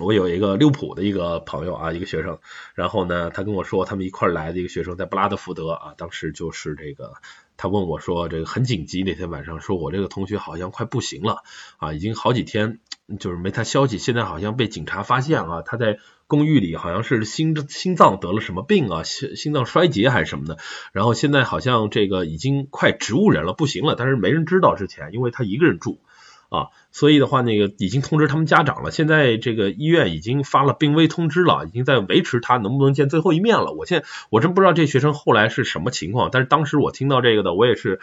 [0.00, 2.38] 我有一个利物浦的一个朋友啊，一个学生，
[2.74, 7.14] 然后呢，他跟我说他们一块来的一个学生在布拉德福德啊，当时就是这个，
[7.56, 11.42] 他问我说这个很紧急，那天晚上说我这个同学好像快不行了
[11.78, 12.80] 啊，已经好几天
[13.18, 15.98] 就是没他消息，现在好像被警察发现啊，他在。
[16.26, 20.58] 公寓里好像是心心脏得了什么病啊，心心脏衰竭还是什么的，
[20.92, 26.00] 然后现在好像这个已经快植物人了，不行了，但是没人知道之前，因为他一个人住
[26.48, 33.72] 啊，所以的话那个已经通知他们家长了，现在这个医院已经发了病危通知了，已经在维持他能不能见最后一面了。
[33.72, 38.00] 我现在我真不知道这学生后来是什么情况，但是当时我听到这个的，我也是。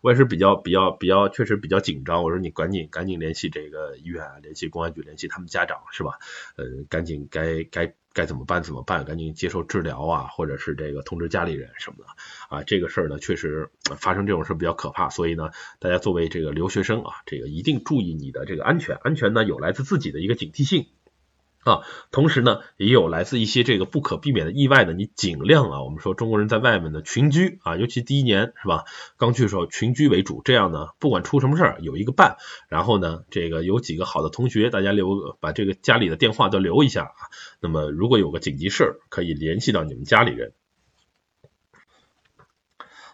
[0.00, 2.22] 我也是比较比较比较，确实比较紧张。
[2.22, 6.18] 我说你赶紧赶紧联系这个医院，联系公安局，联系他们家长，是吧？
[6.56, 9.04] 呃，赶紧该该该怎么办怎么办？
[9.04, 12.04] 赶紧接受治疗啊，或者是这个通知家里人什么的
[12.48, 12.62] 啊。
[12.62, 18.96] 这个事儿呢，确实发生这种事比较可怕，所以呢，大家作为这个留学生啊，这个一定注意你的这个安全。
[19.02, 20.86] 安全呢，有来自自己的一个警惕性。
[21.66, 28.84] 啊，同时呢，也有来自一些这个不可避免的意外的，你尽量啊，我们说中国人在外面呢群居啊，尤其第一年是吧？
[29.16, 32.36] 刚去的时候群居为主，这样呢，不管出什么事儿有一个伴，
[32.68, 37.18] 然后呢，这个有几个好的同学，大家留把这个家里的电话都留一下啊，
[37.60, 40.52] 那么如果有个紧急事儿，可以联系到你们家里人。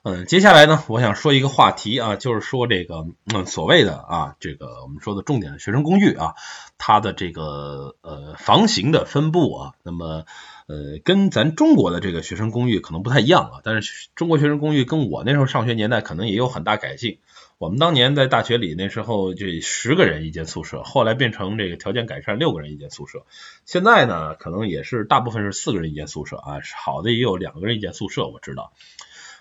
[0.05, 6.34] 嗯，接下来呢，我想说一个话题啊，就是说这个嗯所谓的啊这个我们说的重点的学生公寓啊，
[6.76, 10.24] 它的这个呃房型的分布啊，那么
[10.66, 17.20] 呃跟咱中国的这个学生公寓可能不太一样啊，但是中国学生公寓跟我那时候上学年代可能也有很大改进。
[17.59, 23.24] 我们当年在大学里那时候就十个人一间宿舍，后来变成这个条件改善六个人一间宿舍，
[23.66, 28.72] 现在呢可能也是大部分是四个人一间宿舍啊，好的也有两个人一间宿舍，我知道。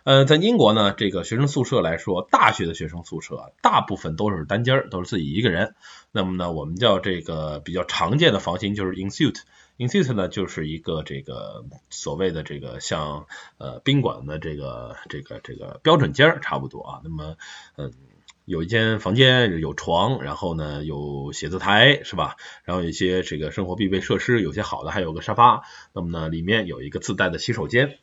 [0.03, 5.75] 呃，在英国呢，这个学生宿舍来说，大学的学生宿舍大部分都是单间儿，都是自己一个人。
[6.11, 13.27] 那么呢，我们叫这个比较常见的房型就是 in suite，in suite 呢就是一个这个所谓的这个像
[13.59, 17.01] 呃宾馆的这个这个这个标准间儿差不多啊。
[17.03, 17.37] 那么
[17.77, 17.93] 嗯，
[18.45, 22.37] 有一间房间，有床，然后呢有写字台是吧？
[22.63, 25.61] 然后有一些这个生活必备设施，有些好的还有个沙发。
[25.93, 27.99] 那么呢，里面有一个自带的洗手间。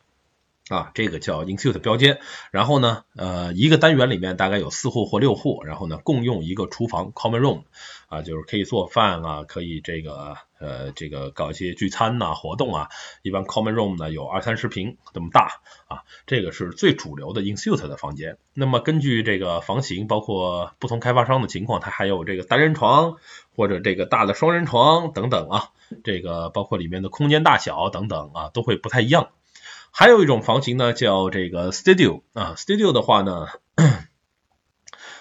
[0.69, 7.62] 啊，这个叫 insuite 标间，然后呢，呃，一个单元里面大概有四户或六户，然后呢，共用一个厨房 common room，
[8.09, 12.89] 啊，就是可以做饭啊，可以这个呃这个搞一些聚餐呐活动啊，
[13.23, 18.37] 一般 common room 呢有二三十平这么大啊，这个是最主流的 insuite 的房间。
[18.53, 23.16] 那么根据这个房型，包括不同开发商的情况，它还有这个单人床
[23.57, 25.71] 或者这个大的双人床等等啊，
[26.05, 29.31] 这个包括里面的空间大小等等啊，都会不太一样。
[29.91, 33.49] 还有一种房型呢，叫这个 studio 啊，studio 的话呢，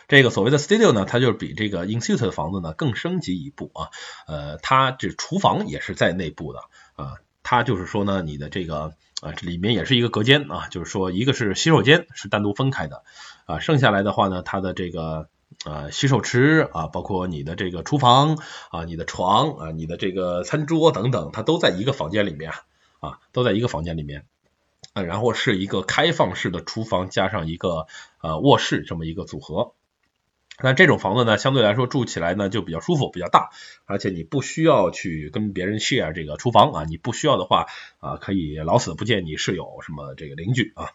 [0.08, 3.90] 这个所谓的 studio 呢，它就是比这个 in suite 的房子呢更升级一步啊，
[4.28, 6.60] 呃，它这厨房也是在内部的
[6.96, 7.16] 啊。
[7.44, 13.04] 它就是说呢，你的这个啊，这里面也是一个隔间啊，就是说一个是洗手间是单独分开的
[13.46, 15.30] 啊，剩下来的话呢，它的这个
[15.64, 18.38] 啊洗手池啊，包括你的这个厨房
[18.70, 22.52] 啊，你的床啊，你的这个餐桌等等，它都在一个房间里面
[23.00, 24.26] 啊，都在一个房间里面。
[25.04, 27.88] 然后是一个开放式的厨房加上一个
[28.22, 29.74] 呃卧室这么一个组合。
[30.60, 33.52] 那这种房子呢，相对来说住起来呢就比较舒服，比较大，
[33.86, 37.68] 而且你不需要去跟别人 share 这个厨房啊，你不需要的话
[38.00, 40.90] 啊，可以老死不见你室友什么这个邻居啊。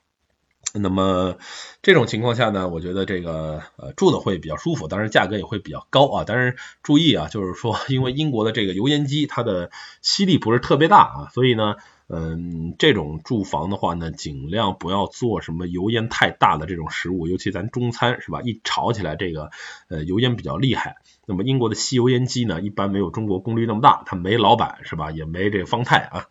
[0.75, 1.37] 那么
[1.81, 6.25] 这种情况下呢，我觉得这个呃住的会比较舒服，当然价格也会比较高啊。
[6.27, 11.77] 但是注意啊，就是说因为英国的这个油烟机它的吸力不是特别大啊，所以呢。
[12.09, 18.43] 嗯，这种住房的话呢，尽量不要做什么油烟太大的这种食物，尤其咱中餐是吧？
[18.43, 19.51] 一炒起来这个
[19.89, 20.97] 呃油烟比较厉害。
[21.27, 25.11] 那么英国的吸油烟机呢，一般没有中国功率那么大，它没老板是吧？
[25.11, 26.27] 也没这个方太啊。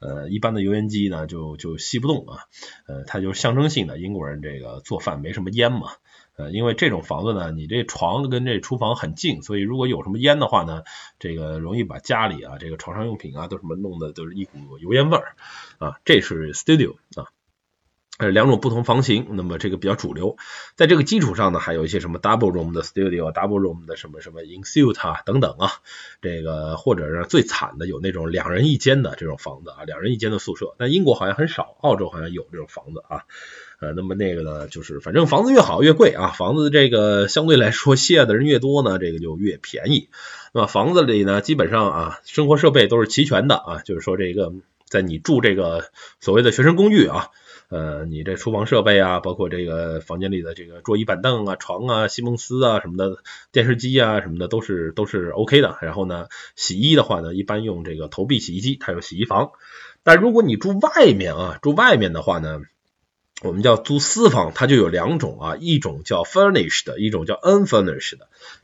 [0.00, 2.44] 呃，一般的油烟机呢就就吸不动啊。
[2.86, 5.88] 呃，它就象征性的，英国人这个做饭没什么烟嘛。
[6.36, 10.82] 呃，因为这种房子呢，你这床跟这厨房很近，所以如果有什么烟的话呢，
[11.20, 15.36] 这个容易把家里啊，这个床上用品啊，都什么弄的都是一股油烟味儿
[15.78, 16.00] 啊。
[16.04, 17.30] 这是 studio 啊，
[18.18, 20.36] 呃，两种不同房型，那么这个比较主流。
[20.74, 25.70] 在这个基础上呢，还有一些什么 double room 的 studio，double room 的什么什么 insuit 啊等等啊，
[26.20, 30.74] 这个或者是最惨的有那种两人一间的这种房子啊，两人一间的宿舍。
[30.78, 33.22] 但英国好像很少，澳洲好像有这种房子啊。
[33.84, 40.08] 呃，那么那个呢，就是反正房子越好越贵啊，房子这个相对来说谢的人越多呢，这个就越便宜。
[40.54, 44.54] 那么房子里呢，基本上啊，生活设备都是齐全的啊，就是说这个
[44.86, 45.84] 在你住这个
[46.18, 47.28] 所谓的学生公寓啊，
[47.68, 53.18] 呃，你这厨房设备啊，包括这个房间里的这个桌椅板凳啊、床啊、西蒙斯啊什么的，
[53.52, 55.76] 电视机啊什么的都是都是 OK 的。
[55.82, 59.50] 然后呢，洗衣的话呢，一般用这个投币洗衣机，它有洗衣房。
[60.02, 62.60] 但如果你住外面啊，住外面的话呢？
[63.44, 68.16] 我们叫租私房，它就有两种啊，一种叫 furnished，一种叫 unfurnished。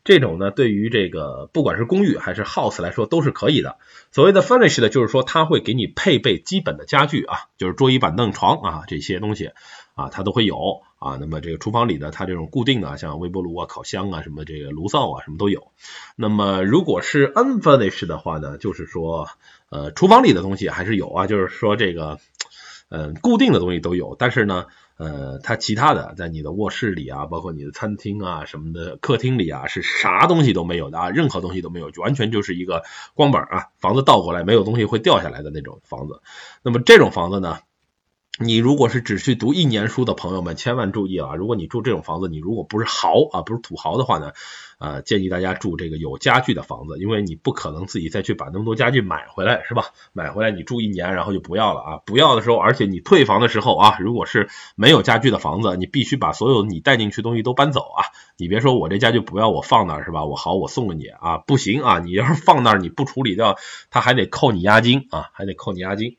[0.05, 3.77] 这种呢，对于这个不管是公寓还是 house 来说都是可以的。
[4.11, 9.51] 所谓的 furnished 就是说，它会给你配备基本的家具啊，就是桌椅板凳床啊这些东西
[9.95, 11.19] 啊，它都会有啊。
[11.21, 15.73] 那么这个厨房里的它这种固定的，像微波炉啊、烤箱啊、什么这个炉灶啊，什么都有。
[16.17, 19.29] 那么如果是 unfurnished 的话呢，就是说
[19.69, 22.19] 呃，厨房里的东西还是有啊，就是说这个。
[22.91, 24.67] 嗯，固定的东西都有，但是呢，
[24.97, 32.83] 呃，它其他的在你的卧室里啊，包括你的餐厅啊什么的，客厅里啊，是啥东西都没有的啊，任何东西都没有，完全就是一个
[33.15, 36.21] 光板啊，房子倒过来没有东西会掉下来的那种房子。
[36.63, 37.59] 那么这种房子呢？
[38.39, 41.35] 你如果是只去读一年书的朋友们，千万注意啊！
[41.35, 44.33] 如果你住这种房子，你如果不是豪啊，不是土豪的话呢，
[44.79, 49.87] 呃，建议大家住这个有家具的房子，因为你不可能自己再去把那么多家具买回来，是吧？
[50.13, 51.97] 买回来你住一年，然后就不要了啊！
[52.07, 58.09] 不要的时候，而且你退房的时候啊，如果是没有家具的房子，你必须把所有你带进去东西都搬走啊！
[58.39, 60.25] 你别说我这家具不要，我放那儿是吧？
[60.25, 61.37] 我好，我送给你啊！
[61.39, 61.99] 不行啊！
[61.99, 63.59] 你要是放那儿，你不处理掉，
[63.91, 66.17] 他还得扣你押金啊，还得扣你押金。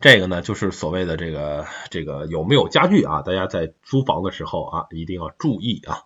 [0.00, 3.22] 这个呢，就是所谓的这个这个有没有家具啊？
[3.22, 6.04] 大家在租房的时候啊，一定要注意啊。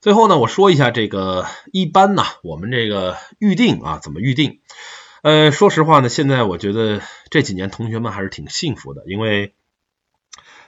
[0.00, 4.60] 最后呢，我说一下这个一般呢，我们这个预定啊，怎么预定？
[5.22, 7.00] 呃，说实话呢，现在我觉得
[7.30, 9.54] 这几年同学们还是挺幸福的，因为。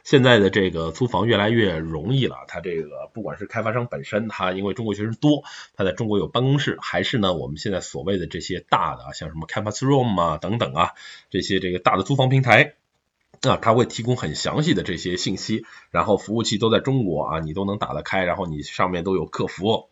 [0.04, 5.42] 现在的这个租房越来越容易了，它这个不管是开发商本身，它因为中国学生多，
[5.74, 10.92] 它在中国有办公室，还是呢我们现在所谓的这些大的啊，像什么 Campus Room 啊等等啊，
[11.30, 12.74] 这些这个大的租房平台
[13.40, 19.88] 啊，它会提供很详细的这些信息，然后服务器都在中国啊，你都能打得开，然后你上面都有客服。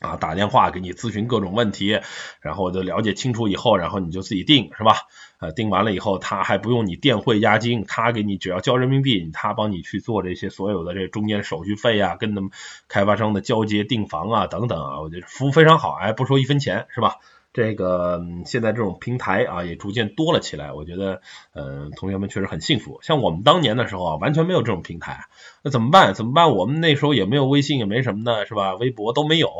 [0.00, 2.00] 啊，打电话给你咨询各种问题，
[2.40, 4.94] 然后就了解清楚以后，然后你就自己定，是吧？
[5.40, 12.50] 呃，定完了以后，他还不用你电汇押金，他给你只要交人民币，他帮你去做这些所有的这中间手续费啊，跟他们
[12.88, 17.16] 开发商的交接、订房啊等等啊，我觉得服务非常好，哎，不收一分钱，是吧？
[17.58, 21.20] 这个现在这种平台啊也逐渐多了起来，我觉得，
[21.52, 23.00] 呃，同学们确实很幸福。
[23.02, 25.24] 像我们当年的时候啊，完全没有这种平台，
[25.64, 26.14] 那怎么办？
[26.14, 26.54] 怎么办？
[26.54, 28.76] 我们那时候也没有微信，也没什么的，是吧？
[28.76, 29.50] 微博都没有，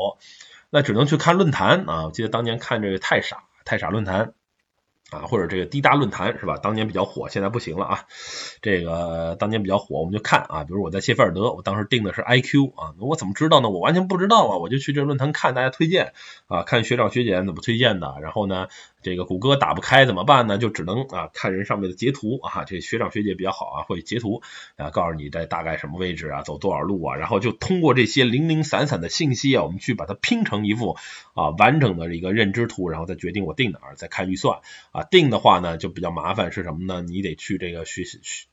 [0.69, 2.05] 那只能去看论坛啊。
[2.05, 4.31] 我记得当年看这个太傻太傻论坛。
[5.11, 6.57] 啊，或者这个滴答论坛是吧？
[6.57, 8.05] 当年比较火，现在不行了啊。
[8.61, 10.63] 这个当年比较火，我们就看啊。
[10.63, 13.69] 比如我在谢菲尔德，我当时定的是 IQ 啊，我怎么知道呢？
[13.69, 16.13] 我完全不知道啊，我就去这论坛看大家推荐
[16.47, 18.15] 啊，看学长学姐怎么推荐的。
[18.21, 18.67] 然后呢，
[19.01, 20.57] 这个谷歌打不开怎么办呢？
[20.57, 24.41] 就只能啊看人上面的截图啊，这学长学姐比较好啊，会截图
[24.75, 30.97] 啊，告诉你在大概什么位置啊，走多少路啊，然后就通过这些零零散散的信息啊，我们去把它拼成一幅
[31.33, 34.59] 啊完整的一个认知图，然后再决定我定哪儿，再看预算
[34.91, 35.03] 啊。
[35.03, 37.01] 定的话呢就比较麻烦，是什么呢？
[37.01, 38.03] 你得去这个学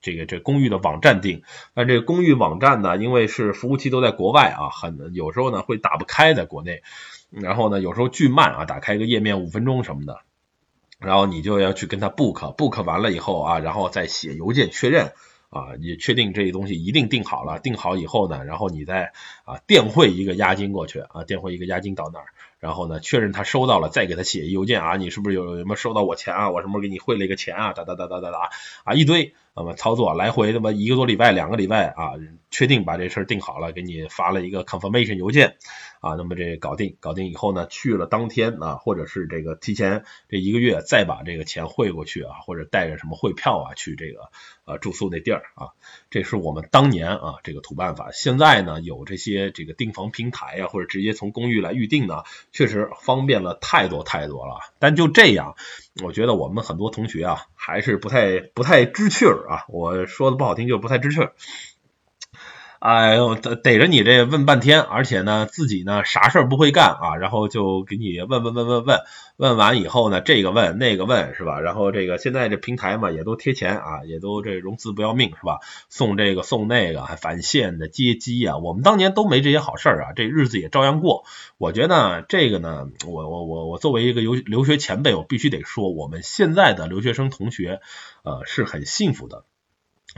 [0.00, 1.42] 这个这公寓的网站定，
[1.74, 6.82] 但这个公寓网站呢，因为是服务器都在国外啊，很有时候呢会打不开在国内，
[7.30, 10.20] 然后呢有时候巨慢啊，打开一个页面五分钟什么的。
[10.98, 15.12] 然后你就要去跟他 book，book 完了以后啊，然后再写邮件确认
[15.50, 19.12] 啊，你确定这些东西一定定好了，定好以后呢，然后你再
[19.44, 22.26] 啊电汇一个押金过去啊，电汇一个押金到那儿，
[22.58, 26.50] 然后呢确认他收到了，再给他写邮件啊，你是不是有什么收到我钱啊？
[26.50, 27.72] 我什么时候给你汇了一个钱啊？
[27.74, 28.50] 哒哒哒哒哒哒
[28.84, 32.12] 啊一堆，那么操作来回那么一个多礼拜、两个礼拜啊，
[32.50, 35.56] 确定把这事儿定好了，给你发了一个 confirmation 邮件。
[36.00, 44.30] 啊，那么这搞定，搞定以后呢，去了当天啊，或者是这个提前这一个月再把这个钱汇过去啊，或者带着什么汇票啊去这个
[44.64, 45.70] 呃住宿那地儿啊，
[46.10, 48.10] 这是我们当年啊这个土办法。
[48.12, 52.22] 现在呢有这些这个订房平台啊，或者直接从公寓来预定呢，
[52.52, 54.60] 确实方便了太多太多了。
[54.78, 55.56] 但就这样，
[56.02, 61.32] 我觉得我们很多同学啊还是不太不太知趣儿啊，我说的不好听就是不太知趣儿。
[62.78, 69.00] 哎呦，逮逮着你这问半天，而且呢，自己呢啥事儿不会干啊，然后就给你问问问问问，
[69.38, 71.58] 问完以后呢，这个问那个问是吧？
[71.60, 75.60] 然后这个现在这平台嘛，也都贴钱啊，也都这融资不要命是吧？
[75.88, 81.24] 送这个送那个，还返现的接机啊，我们当年都没这些好事儿啊，这日子也照样过。
[81.56, 87.80] 我觉得这个呢，我我我我作为一个留留学前辈，我必须得说，我们现在的留学生同学
[88.22, 89.44] 呃是很幸福的。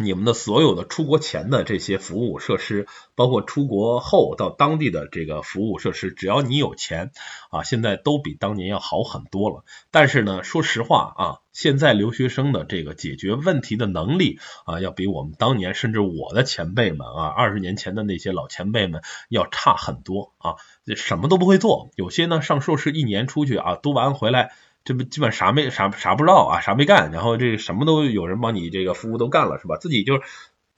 [0.01, 7.11] 你们的所有的出国前的这些服务设施，包括出国后到当地的这个服务设施，只要你有钱
[7.51, 9.65] 啊，现在都比当年要好很多了。
[9.91, 20.55] 但是呢，说实话啊，现在留学生的这个解决问题的能力啊，要比我们当年甚至我的前辈们啊，二十年前的那些老前辈们要差很多啊，
[20.97, 21.91] 什么都不会做。
[21.97, 24.53] 有些呢，上硕士一年出去啊，读完回来。
[24.89, 29.77] 这不基本啥没啥啥不知道啊，啥没干，然后这个什么都有人帮你这个服务都干了是吧？
[29.77, 30.23] 自己就是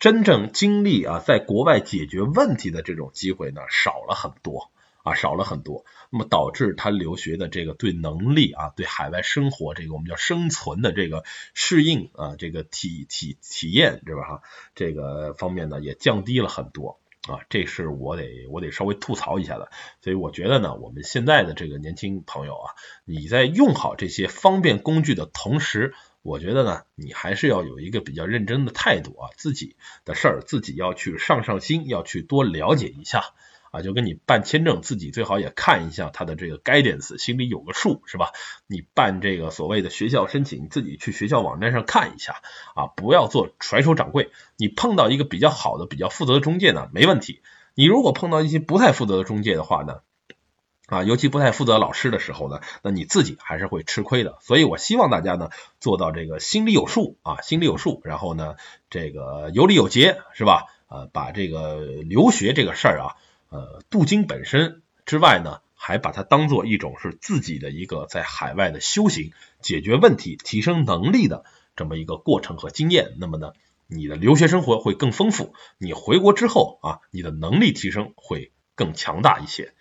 [0.01, 4.73] 真正经历啊，在国外解决问题的这种机会呢少了很多
[5.05, 5.85] 啊，少了很多。
[6.11, 11.23] 那么导致他留学的这个对能力啊，对海外生活这个我们叫生存的这个
[11.55, 14.23] 适应啊，这个体体体验是吧？
[14.23, 14.43] 哈，
[14.75, 16.99] 这个方面呢也降低了很多。
[17.29, 22.73] 啊，这是我得我得稍微吐槽一下的，所以我觉得呢，我们现在的这个年轻朋友啊，
[23.05, 33.35] 你在用好这些方便工具的同时，我觉得呢，你还是要有一个比较认真的态度啊，自己的事儿自己要去上上心，要去多了解一下。
[33.71, 38.33] 啊，就跟你办签证，自己最好也看一下他的这个 guidance，心里有个数，是吧？
[38.67, 42.43] 你办这个所谓的学校申请，你自己去学校网站上看一下
[42.75, 44.33] 啊，不要做甩手掌柜。
[44.57, 47.43] 你碰到一个比较好的、比较负责的中介呢，没问题。
[47.77, 50.01] 你如果碰到一些不太负责的中介的话呢，
[50.87, 54.39] 啊，尤其不太负责老师的时候呢，那你自己还是会吃亏的。
[54.41, 58.57] 所以我希望大家呢，做到这个心里有数啊，心里有数，然后呢，
[58.91, 60.65] 这个有理有节，是吧？
[60.89, 63.15] 呃，把这个留学这个事儿啊。
[63.51, 71.45] 呃，镀金本身之外呢，还把它当做一种是自己的一个在海外的修行、解决问题、提升能力的
[71.75, 73.17] 这么一个过程和经验。
[73.19, 73.53] 那么呢，
[73.89, 79.75] 你的留学生活会更丰富，你回国之后啊，你的能力提升会更强大一些。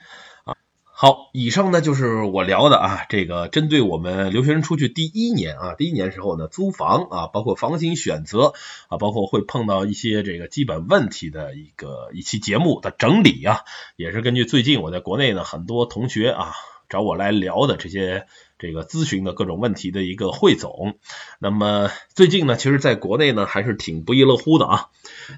[1.02, 8.52] 好，以上呢就是我聊的啊，这个针对我们留学生出去第一年啊，第一年时候呢租房啊，包括房型选择
[8.90, 13.62] 啊，包括会碰到一些这个基本问题的一个一期节目的整理啊，
[13.96, 16.52] 也是根据最近我在国内呢很多同学啊
[16.90, 18.28] 找我来聊的这些。
[18.60, 20.98] 这个咨询的各种问题的一个汇总。
[21.40, 24.90] 那么最近呢，其实在国内呢还是挺不亦乐乎的啊，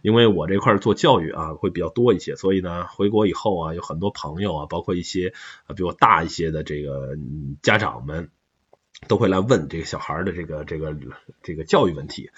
[0.03, 5.33] 因为我这块做教育啊会比较多一些，所以呢回国以后啊有很多朋友啊，包括一些
[5.77, 7.11] 比我大一些的这个
[7.61, 8.31] 家长们。
[9.07, 10.95] 都会来问这个小孩的这个这个
[11.43, 12.29] 这个教育问题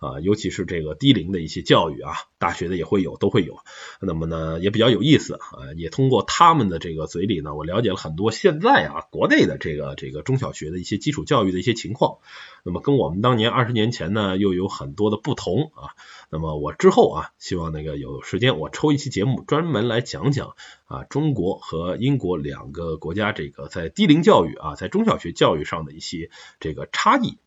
[0.00, 3.58] 啊，尤其是这个低龄的一些教育啊，大学的也会有，都会有。
[4.00, 12.18] 那么呢，也比较有意思啊，也通过他们的这个嘴里呢，我了解了很多现在啊国内的这个这个中小学的一些基础教育的一些情况。
[12.64, 15.90] 那么跟我们当年二十年前呢，又有很多的不同啊。
[16.30, 20.54] 那么我之后啊，希望那个有时间我抽一期节目专门来讲讲
[20.86, 26.11] 啊，中国和英国两个国家这个在低龄教育啊，在中小学教育上的一些
[26.60, 27.38] 这个差异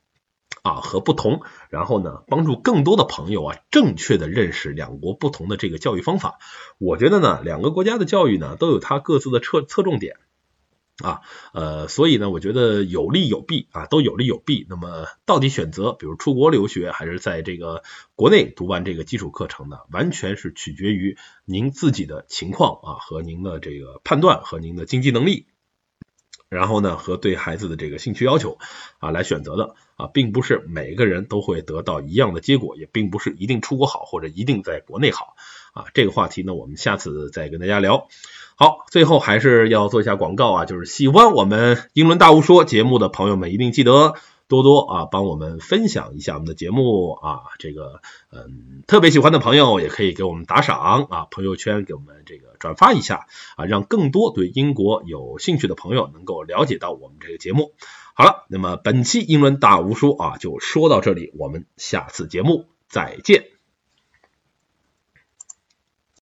[0.63, 6.39] 啊和不同，然后呢，帮助更多的朋友啊正确的认识两国不同的这个教育方法。
[6.77, 10.17] 我觉得呢，两个国家的教育呢都有它各自的侧侧重点。
[11.03, 11.19] 啊，
[11.53, 14.65] 呃，所以呢，我觉得有利有弊啊，都有利有弊。
[14.69, 17.83] 那么到底选择，比如出国留学，还是在这个
[18.15, 19.79] 国内读完这个基础课程呢？
[19.91, 25.47] 完全是取决于您自己的情况啊，和您的这个判断和您的经济能力，
[26.49, 28.57] 然后呢，和对孩子的这个兴趣要求
[28.99, 35.35] 啊来选择的啊，并不是每个人都会得到一样的结果，也并不是一定出国好或者一定在国内好
[35.73, 35.85] 啊。
[35.93, 38.07] 这个话题呢，我们下次再跟大家聊。
[38.55, 44.13] 好，最后还是要做一下广告啊，就是喜欢我们英伦大巫说节目的朋友们，一定记得
[44.47, 53.27] 多多啊帮我们分享一下我们的节目啊，这个嗯特别喜欢的朋友也可以给我们打赏啊，朋友圈给我们这个转发一下
[53.57, 57.73] 啊，让更多对英国有兴趣的朋友能够了解到我们这个节目。
[58.13, 63.54] 好了，那么本期英伦大巫说啊就说到这里，我们下次节目再见。